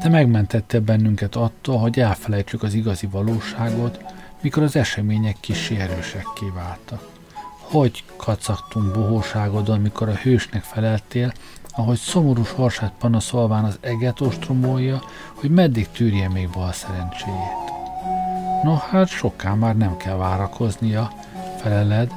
Te 0.00 0.08
megmentettél 0.08 0.80
bennünket 0.80 1.36
attól, 1.36 1.78
hogy 1.78 2.00
elfelejtsük 2.00 2.62
az 2.62 2.74
igazi 2.74 3.06
valóságot, 3.06 4.04
mikor 4.40 4.62
az 4.62 4.76
események 4.76 5.36
kis 5.40 5.70
erősekké 5.70 6.46
váltak. 6.54 7.08
Hogy 7.60 8.04
kacagtunk 8.16 8.92
bohóságodon, 8.92 9.80
mikor 9.80 10.08
a 10.08 10.14
hősnek 10.14 10.62
feleltél, 10.62 11.32
ahogy 11.70 11.98
szomorú 11.98 12.44
sorsát 12.44 12.92
panaszolván 12.98 13.64
az 13.64 13.78
eget 13.80 14.20
ostromolja, 14.20 15.02
hogy 15.34 15.50
meddig 15.50 15.88
tűrje 15.90 16.28
még 16.28 16.50
bal 16.50 16.72
szerencséjét. 16.72 17.72
No 18.62 18.74
hát 18.74 19.08
soká 19.08 19.54
már 19.54 19.76
nem 19.76 19.96
kell 19.96 20.16
várakoznia, 20.16 21.12
feleled, 21.60 22.10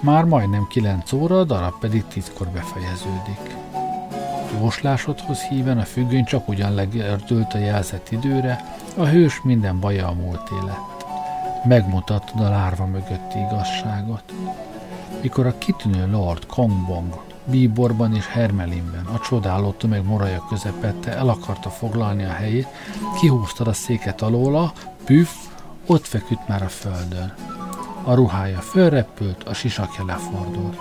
már 0.00 0.24
majdnem 0.24 0.66
kilenc 0.66 1.12
óra, 1.12 1.38
a 1.38 1.44
darab 1.44 1.78
pedig 1.80 2.04
tízkor 2.06 2.48
befejeződik. 2.48 3.56
Jóslásodhoz 4.60 5.42
híven 5.42 5.78
a 5.78 5.84
függöny 5.84 6.24
csak 6.24 6.48
ugyan 6.48 6.74
legördült 6.74 7.54
a 7.54 7.58
jelzett 7.58 8.10
időre, 8.10 8.64
a 8.96 9.04
hős 9.04 9.40
minden 9.42 9.80
baja 9.80 10.08
a 10.08 10.12
múlt 10.12 10.50
élet. 10.62 11.06
Megmutattad 11.64 12.40
a 12.40 12.48
lárva 12.48 12.86
mögötti 12.86 13.38
igazságot. 13.38 14.32
Mikor 15.22 15.46
a 15.46 15.58
kitűnő 15.58 16.10
Lord 16.10 16.46
Kongbong 16.46 17.26
Bíborban 17.50 18.14
és 18.14 18.26
Hermelinben, 18.26 19.04
a 19.04 19.18
csodáló 19.18 19.70
tömeg 19.70 20.04
moraja 20.04 20.44
közepette 20.48 21.16
el 21.16 21.28
akarta 21.28 21.70
foglalni 21.70 22.24
a 22.24 22.32
helyét, 22.32 22.66
kihúztad 23.20 23.68
a 23.68 23.72
széket 23.72 24.22
alóla, 24.22 24.72
püff, 25.04 25.30
ott 25.86 26.06
feküdt 26.06 26.48
már 26.48 26.62
a 26.62 26.68
földön. 26.68 27.47
A 28.08 28.14
ruhája 28.14 28.60
fölrepült, 28.60 29.44
a 29.44 29.54
sisakja 29.54 30.04
lefordult. 30.04 30.78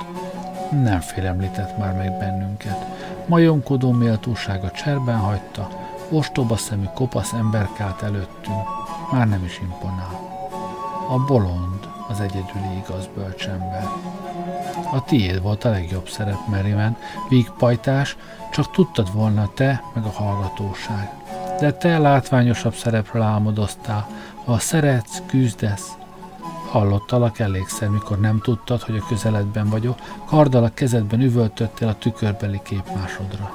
Nem 0.72 1.00
félemlített 1.00 1.78
már 1.78 1.96
meg 1.96 2.18
bennünket. 2.18 2.86
Majomkodó 3.26 3.92
méltósága 3.92 4.72
cserben 4.72 5.18
hagyta, 5.18 5.70
ostoba 6.10 6.56
szemű 6.58 6.86
kopasz 6.94 7.34
emberkált 7.34 8.02
előttünk. 8.02 8.68
Már 9.12 9.28
nem 9.28 9.44
is 9.44 9.60
imponál. 9.60 10.20
A 11.10 11.26
bolond 11.28 11.88
az 12.10 12.20
egyedüli 12.20 12.78
igaz 12.86 13.10
bölcsember. 13.16 13.88
A 14.94 15.04
tiéd 15.04 15.42
volt 15.42 15.64
a 15.64 15.70
legjobb 15.70 16.10
szerep, 16.10 16.48
Merriman, 16.50 16.98
vígpajtás, 17.30 18.18
csak 18.52 18.72
tudtad 18.72 19.14
volna 19.14 19.50
te, 19.54 19.84
meg 19.94 20.04
a 20.04 20.12
hallgatóság. 20.12 21.12
De 21.60 21.74
te 21.74 21.98
látványosabb 21.98 22.74
szerepről 22.74 23.22
álmodoztál, 23.22 24.08
ha 24.46 24.60
szeretsz, 24.60 25.22
küzdesz, 25.26 25.98
Hallottalak 26.70 27.40
elégszer, 27.40 27.90
mikor 27.90 28.20
nem 28.20 28.40
tudtad, 28.40 28.82
hogy 28.82 28.98
a 28.98 29.06
közeledben 29.08 29.70
vagyok, 29.70 30.00
karddal 30.26 30.64
a 30.64 30.74
kezedben 30.74 31.22
üvöltöttél 31.22 31.88
a 31.88 31.98
tükörbeli 31.98 32.60
képmásodra. 32.64 33.52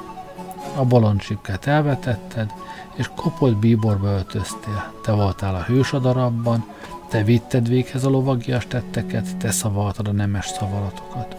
A 0.76 0.84
bolondcsipkát 0.84 1.66
elvetetted, 1.66 2.52
és 2.94 3.10
kopolt 3.16 3.56
bíborba 3.56 4.06
öltöztél. 4.06 4.92
Te 5.02 5.12
voltál 5.12 5.54
a 5.54 5.62
hős 5.62 5.92
a 5.92 5.98
darabban, 5.98 6.64
te 7.08 7.22
vitted 7.22 7.68
véghez 7.68 8.04
a 8.04 8.10
lovagias 8.10 8.66
tetteket, 8.66 9.36
te 9.36 9.50
szavaltad 9.50 10.08
a 10.08 10.12
nemes 10.12 10.46
szavalatokat. 10.46 11.36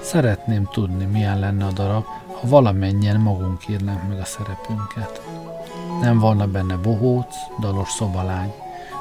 Szeretném 0.00 0.68
tudni, 0.72 1.04
milyen 1.04 1.38
lenne 1.38 1.64
a 1.64 1.72
darab, 1.72 2.04
ha 2.26 2.48
valamennyien 2.48 3.20
magunk 3.20 3.68
írnánk 3.68 4.08
meg 4.08 4.20
a 4.20 4.24
szerepünket. 4.24 5.22
Nem 6.00 6.18
volna 6.18 6.46
benne 6.46 6.76
bohóc, 6.76 7.34
dalos 7.60 7.90
szobalány, 7.90 8.52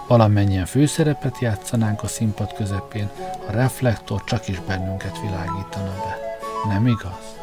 Valamennyien 0.09 0.65
főszerepet 0.65 1.39
játszanánk 1.39 2.03
a 2.03 2.07
színpad 2.07 2.53
közepén, 2.53 3.09
a 3.47 3.51
reflektor 3.51 4.23
csak 4.23 4.47
is 4.47 4.59
bennünket 4.59 5.21
világítana 5.21 5.93
be. 5.93 6.17
Nem 6.67 6.87
igaz? 6.87 7.38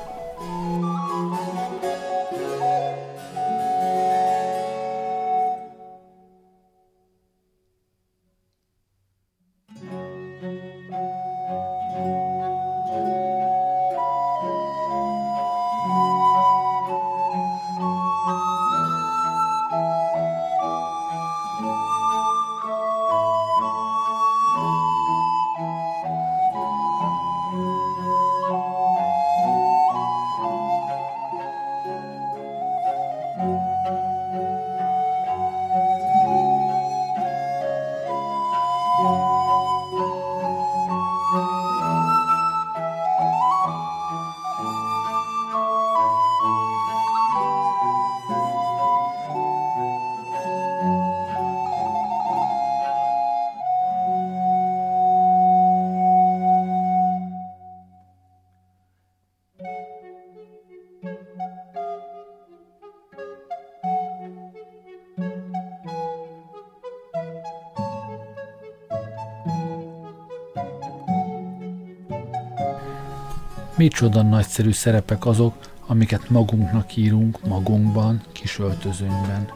Micsoda 73.77 74.23
nagyszerű 74.23 74.73
szerepek 74.73 75.27
azok, 75.27 75.55
amiket 75.87 76.31
magunknak 76.31 76.97
írunk 76.97 77.47
magunkban, 77.47 78.23
kis 78.33 78.59
öltözőnkben. 78.59 79.49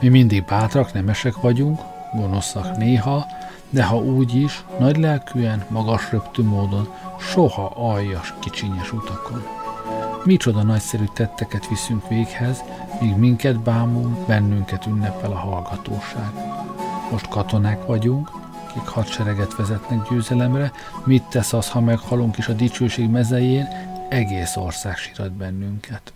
Mi 0.00 0.08
mindig 0.08 0.44
bátrak, 0.44 0.92
nemesek 0.92 1.40
vagyunk, 1.40 1.80
gonoszak 2.14 2.76
néha, 2.76 3.26
de 3.70 3.84
ha 3.84 3.96
úgy 3.96 4.34
is, 4.34 4.64
nagy 4.78 4.96
lelkűen, 4.96 5.64
magas 5.68 6.10
röptű 6.10 6.42
módon, 6.42 6.88
soha 7.18 7.72
aljas, 7.74 8.34
kicsinyes 8.38 8.92
utakon. 8.92 9.42
Micsoda 10.24 10.62
nagyszerű 10.62 11.04
tetteket 11.12 11.68
viszünk 11.68 12.08
véghez, 12.08 12.62
míg 13.00 13.16
minket 13.16 13.60
bámul, 13.60 14.24
bennünket 14.26 14.86
ünnepel 14.86 15.30
a 15.30 15.38
hallgatóság. 15.38 16.30
Most 17.10 17.28
katonák 17.28 17.86
vagyunk, 17.86 18.30
akik 18.76 18.88
hadsereget 18.88 19.56
vezetnek 19.56 20.08
győzelemre, 20.08 20.72
mit 21.04 21.22
tesz 21.22 21.52
az, 21.52 21.70
ha 21.70 21.80
meghalunk 21.80 22.38
is 22.38 22.48
a 22.48 22.52
dicsőség 22.52 23.10
mezején, 23.10 23.68
egész 24.08 24.56
ország 24.56 24.96
sirat 24.96 25.32
bennünket. 25.32 26.12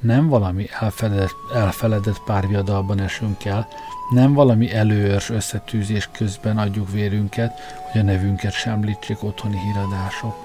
Nem 0.00 0.28
valami 0.28 0.66
elfeledett, 0.80 1.34
elfeledett 1.54 2.22
párviadalban 2.24 3.00
esünk 3.00 3.44
el, 3.44 3.68
nem 4.10 4.32
valami 4.32 4.74
előörs 4.74 5.30
összetűzés 5.30 6.08
közben 6.12 6.58
adjuk 6.58 6.90
vérünket, 6.90 7.60
hogy 7.90 8.00
a 8.00 8.04
nevünket 8.04 8.52
semlítsék 8.52 9.22
otthoni 9.22 9.58
híradások. 9.58 10.36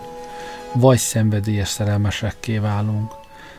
Vagy 0.73 0.97
szenvedélyes 0.97 1.67
szerelmesekké 1.67 2.57
válunk. 2.57 3.11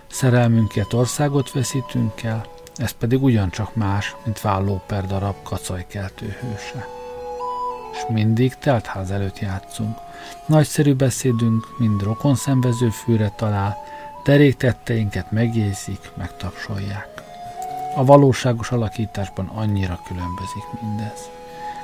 Szerelmünket 0.06 0.92
országot 0.92 1.52
veszítünk 1.52 2.22
el, 2.22 2.46
ez 2.76 2.90
pedig 2.90 3.22
ugyancsak 3.22 3.74
más, 3.74 4.16
mint 4.24 4.40
válló 4.40 4.82
per 4.86 5.06
darab 5.06 5.36
kacajkeltő 5.42 6.36
hőse 6.40 7.02
és 7.94 8.00
mindig 8.08 8.54
teltház 8.54 9.10
előtt 9.10 9.38
játszunk. 9.38 9.98
Nagyszerű 10.46 10.94
beszédünk 10.94 11.78
mind 11.78 12.02
rokon 12.02 12.34
szenvező 12.34 12.88
fűre 12.88 13.32
talál, 13.36 13.76
derék 14.24 14.56
tetteinket 14.56 15.30
megjegyzik, 15.30 16.10
megtapsolják. 16.14 17.22
A 17.96 18.04
valóságos 18.04 18.70
alakításban 18.70 19.46
annyira 19.46 20.00
különbözik 20.06 20.80
mindez. 20.80 21.30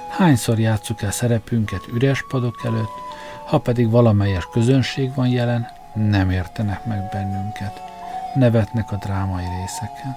Hányszor 0.09 0.59
játsszuk 0.59 1.03
el 1.03 1.11
szerepünket 1.11 1.87
üres 1.93 2.25
padok 2.29 2.61
előtt, 2.65 2.93
ha 3.47 3.59
pedig 3.59 3.91
valamelyes 3.91 4.49
közönség 4.53 5.15
van 5.15 5.29
jelen, 5.29 5.69
nem 5.95 6.31
értenek 6.31 6.85
meg 6.85 7.09
bennünket, 7.13 7.83
nevetnek 8.35 8.93
a 8.93 8.97
drámai 8.97 9.45
részeken. 9.61 10.17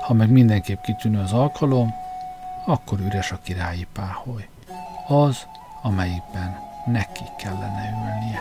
Ha 0.00 0.14
meg 0.14 0.30
mindenképp 0.30 0.82
kitűnő 0.82 1.20
az 1.20 1.32
alkalom, 1.32 1.94
akkor 2.66 3.00
üres 3.00 3.32
a 3.32 3.38
királyi 3.42 3.86
páholy 3.92 4.48
az, 5.08 5.46
amelyikben 5.82 6.58
neki 6.86 7.24
kellene 7.36 7.90
ülnie. 7.90 8.40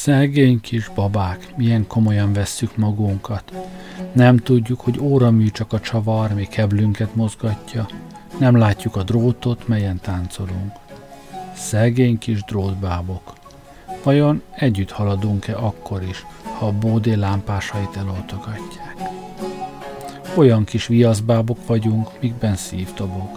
Szegény 0.00 0.60
kis 0.60 0.90
babák, 0.94 1.56
milyen 1.56 1.86
komolyan 1.86 2.32
vesszük 2.32 2.76
magunkat. 2.76 3.52
Nem 4.12 4.36
tudjuk, 4.36 4.80
hogy 4.80 4.98
óramű 5.00 5.46
csak 5.46 5.72
a 5.72 5.80
csavar, 5.80 6.34
mi 6.34 6.44
keblünket 6.44 7.14
mozgatja. 7.14 7.86
Nem 8.38 8.56
látjuk 8.56 8.96
a 8.96 9.02
drótot, 9.02 9.68
melyen 9.68 10.00
táncolunk. 10.02 10.72
Szegény 11.54 12.18
kis 12.18 12.44
drótbábok. 12.44 13.32
Vajon 14.02 14.42
együtt 14.54 14.90
haladunk-e 14.90 15.56
akkor 15.56 16.02
is, 16.02 16.26
ha 16.58 16.66
a 16.66 16.72
bódé 16.72 17.14
lámpásait 17.14 17.96
eloltogatják? 17.96 18.96
Olyan 20.34 20.64
kis 20.64 20.86
viaszbábok 20.86 21.66
vagyunk, 21.66 22.20
mikben 22.20 22.56
szívtobog. 22.56 23.28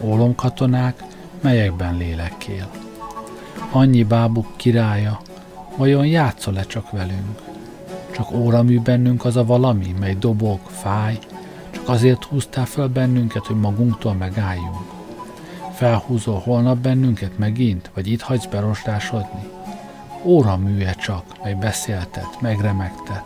Ólomkatonák, 0.00 1.04
melyekben 1.40 1.96
lélekkél. 1.96 2.70
Annyi 3.70 4.04
bábuk 4.04 4.56
királya, 4.56 5.20
Vajon 5.76 6.06
játszol-e 6.06 6.62
csak 6.62 6.90
velünk? 6.90 7.42
Csak 8.10 8.32
óramű 8.32 8.80
bennünk 8.80 9.24
az 9.24 9.36
a 9.36 9.44
valami, 9.44 9.94
mely 9.98 10.14
dobog, 10.14 10.58
fáj, 10.66 11.18
csak 11.70 11.88
azért 11.88 12.24
húztál 12.24 12.64
fel 12.64 12.88
bennünket, 12.88 13.46
hogy 13.46 13.56
magunktól 13.56 14.14
megálljunk. 14.14 14.90
Felhúzol 15.74 16.38
holnap 16.38 16.78
bennünket 16.78 17.38
megint, 17.38 17.90
vagy 17.94 18.06
itt 18.06 18.20
hagysz 18.20 18.46
berostásodni? 18.46 19.48
Óraműe 20.22 20.92
csak, 20.92 21.24
mely 21.42 21.54
beszéltet, 21.54 22.40
megremegtet. 22.40 23.24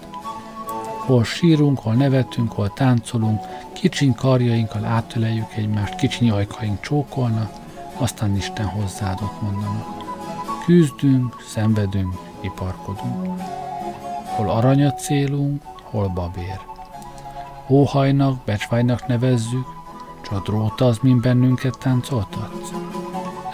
Hol 0.98 1.24
sírunk, 1.24 1.78
hol 1.78 1.94
nevetünk, 1.94 2.52
hol 2.52 2.72
táncolunk, 2.72 3.40
kicsiny 3.72 4.14
karjainkkal 4.14 4.84
átöleljük 4.84 5.54
egymást, 5.54 5.94
kicsiny 5.94 6.30
ajkaink 6.30 6.80
csókolnak, 6.80 7.52
aztán 7.96 8.36
Isten 8.36 8.66
hozzáadott 8.66 9.42
mondanak. 9.42 10.04
Küzdünk, 10.64 11.42
szenvedünk, 11.48 12.14
iparkodunk. 12.46 13.40
Hol 14.36 14.50
aranyat 14.50 14.98
célunk, 14.98 15.62
hol 15.82 16.08
babér. 16.08 16.60
Óhajnak, 17.68 18.44
becsvájnak 18.44 19.06
nevezzük, 19.06 19.66
csak 20.22 20.44
dróta 20.44 20.86
az, 20.86 20.98
mint 21.02 21.20
bennünket 21.20 21.78
táncoltatsz. 21.78 22.70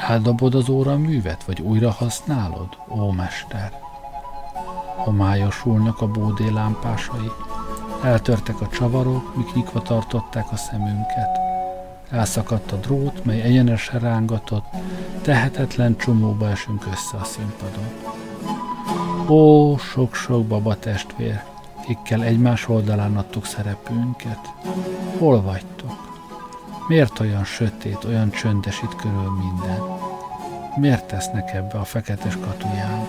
Eldobod 0.09 0.55
az 0.55 0.69
óra 0.69 0.97
művet, 0.97 1.45
vagy 1.45 1.61
újra 1.61 1.91
használod, 1.91 2.69
ó 2.89 3.11
mester? 3.11 3.81
Homályosulnak 4.97 6.01
a 6.01 6.07
bódé 6.07 6.49
lámpásai, 6.49 7.31
eltörtek 8.03 8.61
a 8.61 8.69
csavarok, 8.69 9.37
mik 9.37 9.55
nyitva 9.55 9.83
tartották 9.83 10.53
a 10.53 10.57
szemünket. 10.57 11.39
Elszakadt 12.11 12.73
a 12.73 12.77
drót, 12.77 13.25
mely 13.25 13.41
egyenesen 13.41 14.01
rángatott, 14.01 14.67
tehetetlen 15.23 15.97
csomóba 15.97 16.49
esünk 16.49 16.87
össze 16.87 17.17
a 17.17 17.25
színpadon. 17.25 18.12
Ó, 19.33 19.77
sok-sok 19.79 20.47
baba 20.47 20.79
testvér, 20.79 21.43
kikkel 21.87 22.23
egymás 22.23 22.69
oldalán 22.69 23.17
adtuk 23.17 23.47
szerepünket. 23.47 24.39
Hol 25.19 25.43
vagytok? 25.43 26.21
Miért 26.89 27.21
olyan 27.21 27.45
sötét, 27.45 28.05
olyan 28.05 28.31
csöndes 28.31 28.83
itt 28.83 28.97
körül 28.97 29.31
minden? 29.31 29.81
Miért 30.77 31.05
tesznek 31.05 31.53
ebbe 31.53 31.79
a 31.79 31.85
feketes 31.85 32.37
katujába? 32.37 33.07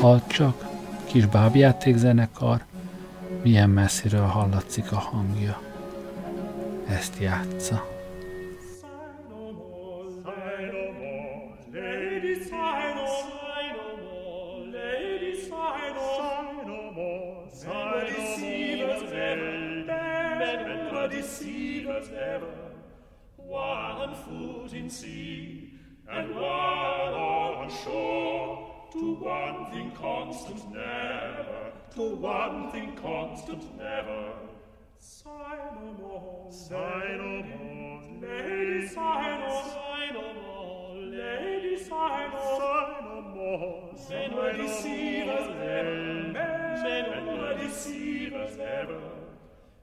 Halt 0.00 0.26
csak, 0.26 0.68
kis 1.04 1.26
bábjátékzenekar, 1.26 2.64
milyen 3.42 3.70
messziről 3.70 4.26
hallatszik 4.26 4.92
a 4.92 4.98
hangja. 4.98 5.60
Ezt 6.88 7.16
játsza. 7.20 7.99
one 23.50 24.14
foot 24.14 24.72
in 24.72 24.88
sea 24.88 25.74
and 26.08 26.34
one 26.36 26.44
on 26.44 27.68
shore, 27.68 28.88
to 28.92 29.14
one 29.14 29.72
thing 29.72 29.90
constant 29.92 30.72
never, 30.72 31.72
to 31.94 32.14
one 32.14 32.70
thing 32.70 32.94
constant 32.94 33.76
never. 33.76 34.32
Sinomore, 34.98 36.48
Sinomore, 36.52 38.02
Lady. 38.22 38.86
Sinomore, 38.86 39.64
Sinomore, 39.72 40.94
Lady. 41.10 41.76
Sinomore, 41.76 42.60
Sinomore, 43.16 43.98
Sinomore, 43.98 44.56
deceivers 44.56 45.48
ever, 45.58 46.32
men 46.32 47.26
were 47.26 47.58
deceivers 47.58 48.56
never, 48.56 49.00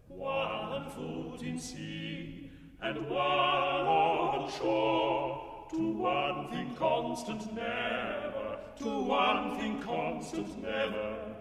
one 0.08 0.90
foot 0.92 1.42
in 1.42 1.60
sea 1.60 2.37
and 2.82 3.10
one 3.10 3.20
on 3.22 4.52
shore. 4.52 5.44
To 5.72 5.92
one 5.92 6.50
thing 6.50 6.74
constant 6.76 7.54
never, 7.54 8.58
to 8.78 9.02
one 9.02 9.58
thing 9.58 9.82
constant 9.82 10.62
never. 10.62 11.36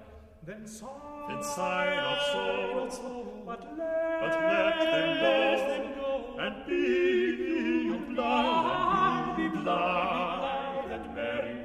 Then 0.44 0.66
sigh, 0.66 0.88
then 1.28 1.42
sigh 1.44 1.94
not 1.94 2.92
so, 2.92 3.42
but 3.46 3.60
let, 3.78 4.20
but 4.20 4.30
let 4.42 4.78
them 4.80 5.08
go, 5.20 5.36
them 5.68 5.94
go 5.94 6.36
and 6.40 6.66
be 6.66 8.14
blind, 8.14 9.36
be 9.36 9.48
blind 9.60 10.90
and 10.90 11.14
merry, 11.14 11.56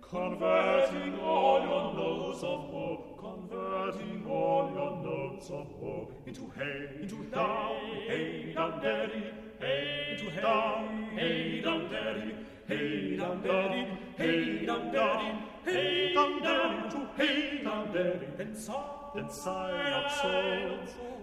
converting 0.00 1.20
all 1.20 1.60
your 1.60 1.94
notes 1.94 2.42
of 2.42 2.60
hope, 2.68 3.11
converting 3.22 4.26
all 4.28 4.68
your 4.74 4.96
notes 5.04 5.48
of 5.50 5.66
hope 5.80 6.10
into 6.26 6.50
hey, 6.56 6.88
into 7.00 7.22
down, 7.26 7.76
hey, 8.08 8.52
down, 8.52 8.82
daddy, 8.82 9.30
hey, 9.60 10.18
into 10.18 10.40
down, 10.40 11.08
hey, 11.14 11.60
down, 11.60 11.88
daddy, 11.88 12.34
hey, 12.66 13.16
down, 13.16 13.40
daddy, 13.42 13.86
hey, 14.16 14.66
down, 14.66 14.92
daddy, 14.92 15.38
hey, 15.64 16.14
down, 16.14 16.42
daddy, 16.42 16.90
to 16.90 17.08
hey, 17.16 17.62
down, 17.62 17.92
daddy, 17.94 18.26
then 18.36 18.56
sigh, 18.56 18.74
then 19.14 19.30
sigh 19.30 19.90
not 19.90 20.10
so, 20.20 20.78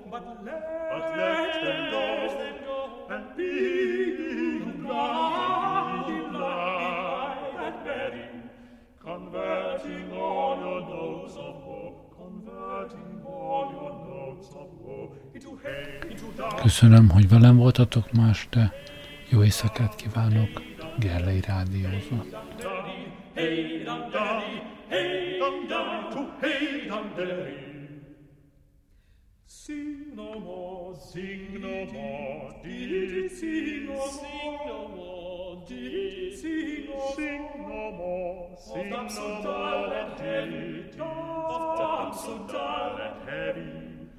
but 0.09 0.23
let, 0.45 0.89
but 0.91 1.17
let 1.17 1.63
them 1.65 1.91
go, 1.91 3.07
and 3.09 3.35
be 3.35 4.59
blind, 4.81 6.07
be 6.07 6.37
blind, 6.37 7.57
and 7.59 7.83
merry, 7.83 8.29
converting 9.01 10.13
all 10.13 10.57
your 10.59 10.81
notes 10.81 11.18
Köszönöm, 16.61 17.09
hogy 17.09 17.29
velem 17.29 17.57
voltatok 17.57 18.11
ma 18.11 18.27
este. 18.29 18.73
Jó 19.29 19.43
éjszakát 19.43 19.95
kívánok. 19.95 20.61
Gerlei 20.99 21.39
daddy. 21.39 21.85
Sing 29.47 30.15
no 30.15 30.39
more, 30.39 30.95
sing 31.11 31.59
no 31.59 31.85
more, 31.91 32.59
did 32.63 33.31
sing 33.37 33.85
no 33.85 33.93
more, 33.93 34.09
sing 34.09 34.57
no 34.67 34.87
more, 34.95 35.18
did 35.69 36.39
sing 36.39 36.87
no 37.57 37.91
more, 37.91 38.57
sing 38.57 38.89
no 38.89 39.07
sing 39.07 39.09
so 39.09 39.41
dull 39.43 39.91
and 39.91 40.19
heavy, 40.19 40.99
of 40.99 42.19
so 42.19 42.37
dull 42.51 42.97
and 42.97 43.29
heavy. 43.29 44.09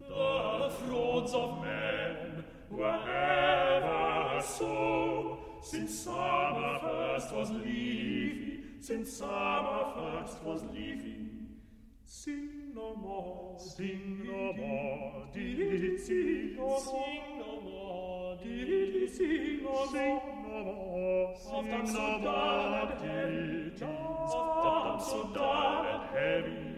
The 0.00 0.72
thrones 0.78 1.32
of 1.34 1.62
men 1.62 2.44
were 2.70 3.00
ever 3.06 4.42
so, 4.42 5.38
since 5.62 5.98
summer 6.00 6.78
first 6.80 7.34
was 7.34 7.50
leafy, 7.50 8.60
since 8.80 9.12
summer 9.12 9.92
first 9.94 10.42
was 10.42 10.62
leafy. 10.72 11.28
Sing 12.06 12.63
no 12.74 12.96
more, 12.96 13.56
sing 13.58 14.20
no 14.24 14.52
more, 14.52 15.26
did 15.32 15.60
it 15.60 16.00
sing 16.00 16.56
no 16.56 16.62
more, 16.62 16.80
sing 16.80 17.38
no 17.38 17.60
more, 17.60 18.36
did 18.42 18.68
it 18.68 19.10
sing 19.14 19.62
no 19.62 19.70
more, 19.70 19.86
sing 19.86 20.20
no 20.42 20.64
more, 20.64 21.36
sing 21.46 21.94
no 21.94 22.18
more, 22.18 22.86
did 23.00 23.72
it 23.72 23.78
soft 23.78 25.08
so 25.08 25.30
dull 25.32 25.86
and 25.86 26.04
heavy. 26.16 26.74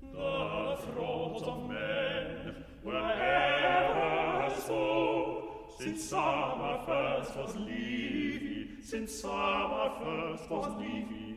The 0.00 0.78
throats 0.84 1.42
of 1.42 1.68
men 1.68 2.64
were 2.84 3.12
ever 3.12 4.54
so, 4.60 5.66
since 5.78 6.04
summer 6.04 6.78
first 6.86 7.36
was 7.36 7.56
leafy, 7.56 8.80
since 8.80 9.20
summer 9.20 9.90
first 10.02 10.50
was 10.50 10.76
leafy. 10.78 11.34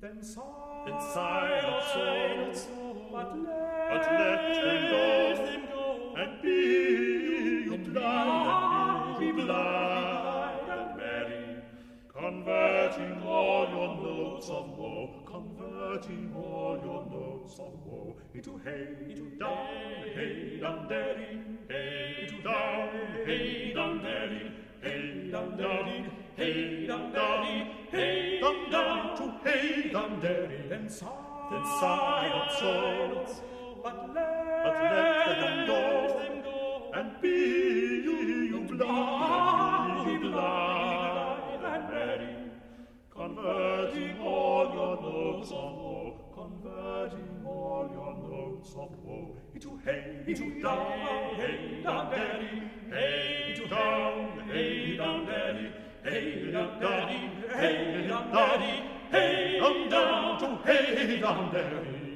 Then 0.00 0.22
sigh, 0.22 0.82
then 0.84 1.00
sigh 1.00 1.60
not 1.62 2.54
so, 2.54 2.93
but 3.14 3.38
let, 3.38 3.90
but 3.90 4.12
let 4.18 4.54
them 4.64 4.90
go, 4.90 5.44
them 5.46 5.62
go 5.70 6.14
and 6.16 6.42
be 6.42 6.50
you 7.70 7.78
blind, 7.92 9.20
be 9.20 9.30
blind 9.30 10.68
and 10.68 10.96
merry, 10.96 11.62
converting 12.12 13.22
all 13.22 13.68
your 13.68 13.94
notes 14.02 14.48
of 14.48 14.68
woe, 14.76 15.22
converting 15.24 16.34
all 16.34 16.76
your 16.82 17.06
notes 17.06 17.54
of 17.60 17.72
woe 17.86 18.16
into 18.34 18.60
hey, 18.64 18.96
into 19.08 19.30
down, 19.38 19.68
hey, 20.16 20.58
down, 20.60 20.88
daddy, 20.88 21.40
hey, 21.68 22.16
into 22.22 22.42
down, 22.42 22.88
hey, 23.24 23.72
down, 23.74 24.02
daddy, 24.02 24.52
hey, 24.82 25.30
down, 25.30 25.56
daddy, 25.56 26.10
hey, 26.36 26.86
down, 26.88 27.12
daddy, 27.12 27.70
hey, 27.92 28.40
down, 28.40 28.70
down 28.72 29.16
to 29.16 29.48
hey, 29.48 29.90
down, 29.92 30.20
daddy, 30.20 30.68
then 30.68 30.88
sigh, 30.88 31.33
then 31.50 31.64
sigh 31.80 32.28
not 32.34 32.52
so, 32.58 33.42
but 33.82 34.14
let, 34.14 34.64
but 34.64 34.74
let 34.82 35.40
them 35.40 35.66
go, 35.66 35.82
them 36.18 36.42
go 36.42 36.90
and 36.94 37.20
be 37.20 37.28
you 37.28 38.16
you 38.52 38.60
blind, 38.76 40.06
be 40.06 40.28
blind 40.28 41.64
and 41.64 41.88
merry, 41.90 42.36
converting 43.10 44.18
all 44.20 44.64
your 44.74 44.96
notes 45.02 45.50
of 45.50 45.76
woe, 45.76 46.30
converting 46.34 47.44
all 47.46 47.88
your 47.92 48.14
notes 48.30 48.70
of 48.70 48.90
woe. 49.04 49.36
Into 49.54 49.80
hey, 49.84 50.24
into 50.26 50.60
down, 50.62 51.34
hey, 51.36 51.80
down, 51.84 52.10
daddy, 52.10 52.62
hey, 52.90 53.46
into 53.50 53.68
down, 53.68 54.48
hey, 54.50 54.96
down, 54.96 55.26
daddy, 55.26 55.72
hey, 56.04 56.50
down, 56.52 56.80
daddy, 56.80 57.30
hey, 57.52 58.06
down, 58.08 58.32
daddy, 58.32 58.82
hey, 59.10 59.58
down, 59.90 60.38
to 60.38 60.58
hey, 60.64 61.20
down, 61.20 61.52
daddy. 61.52 62.13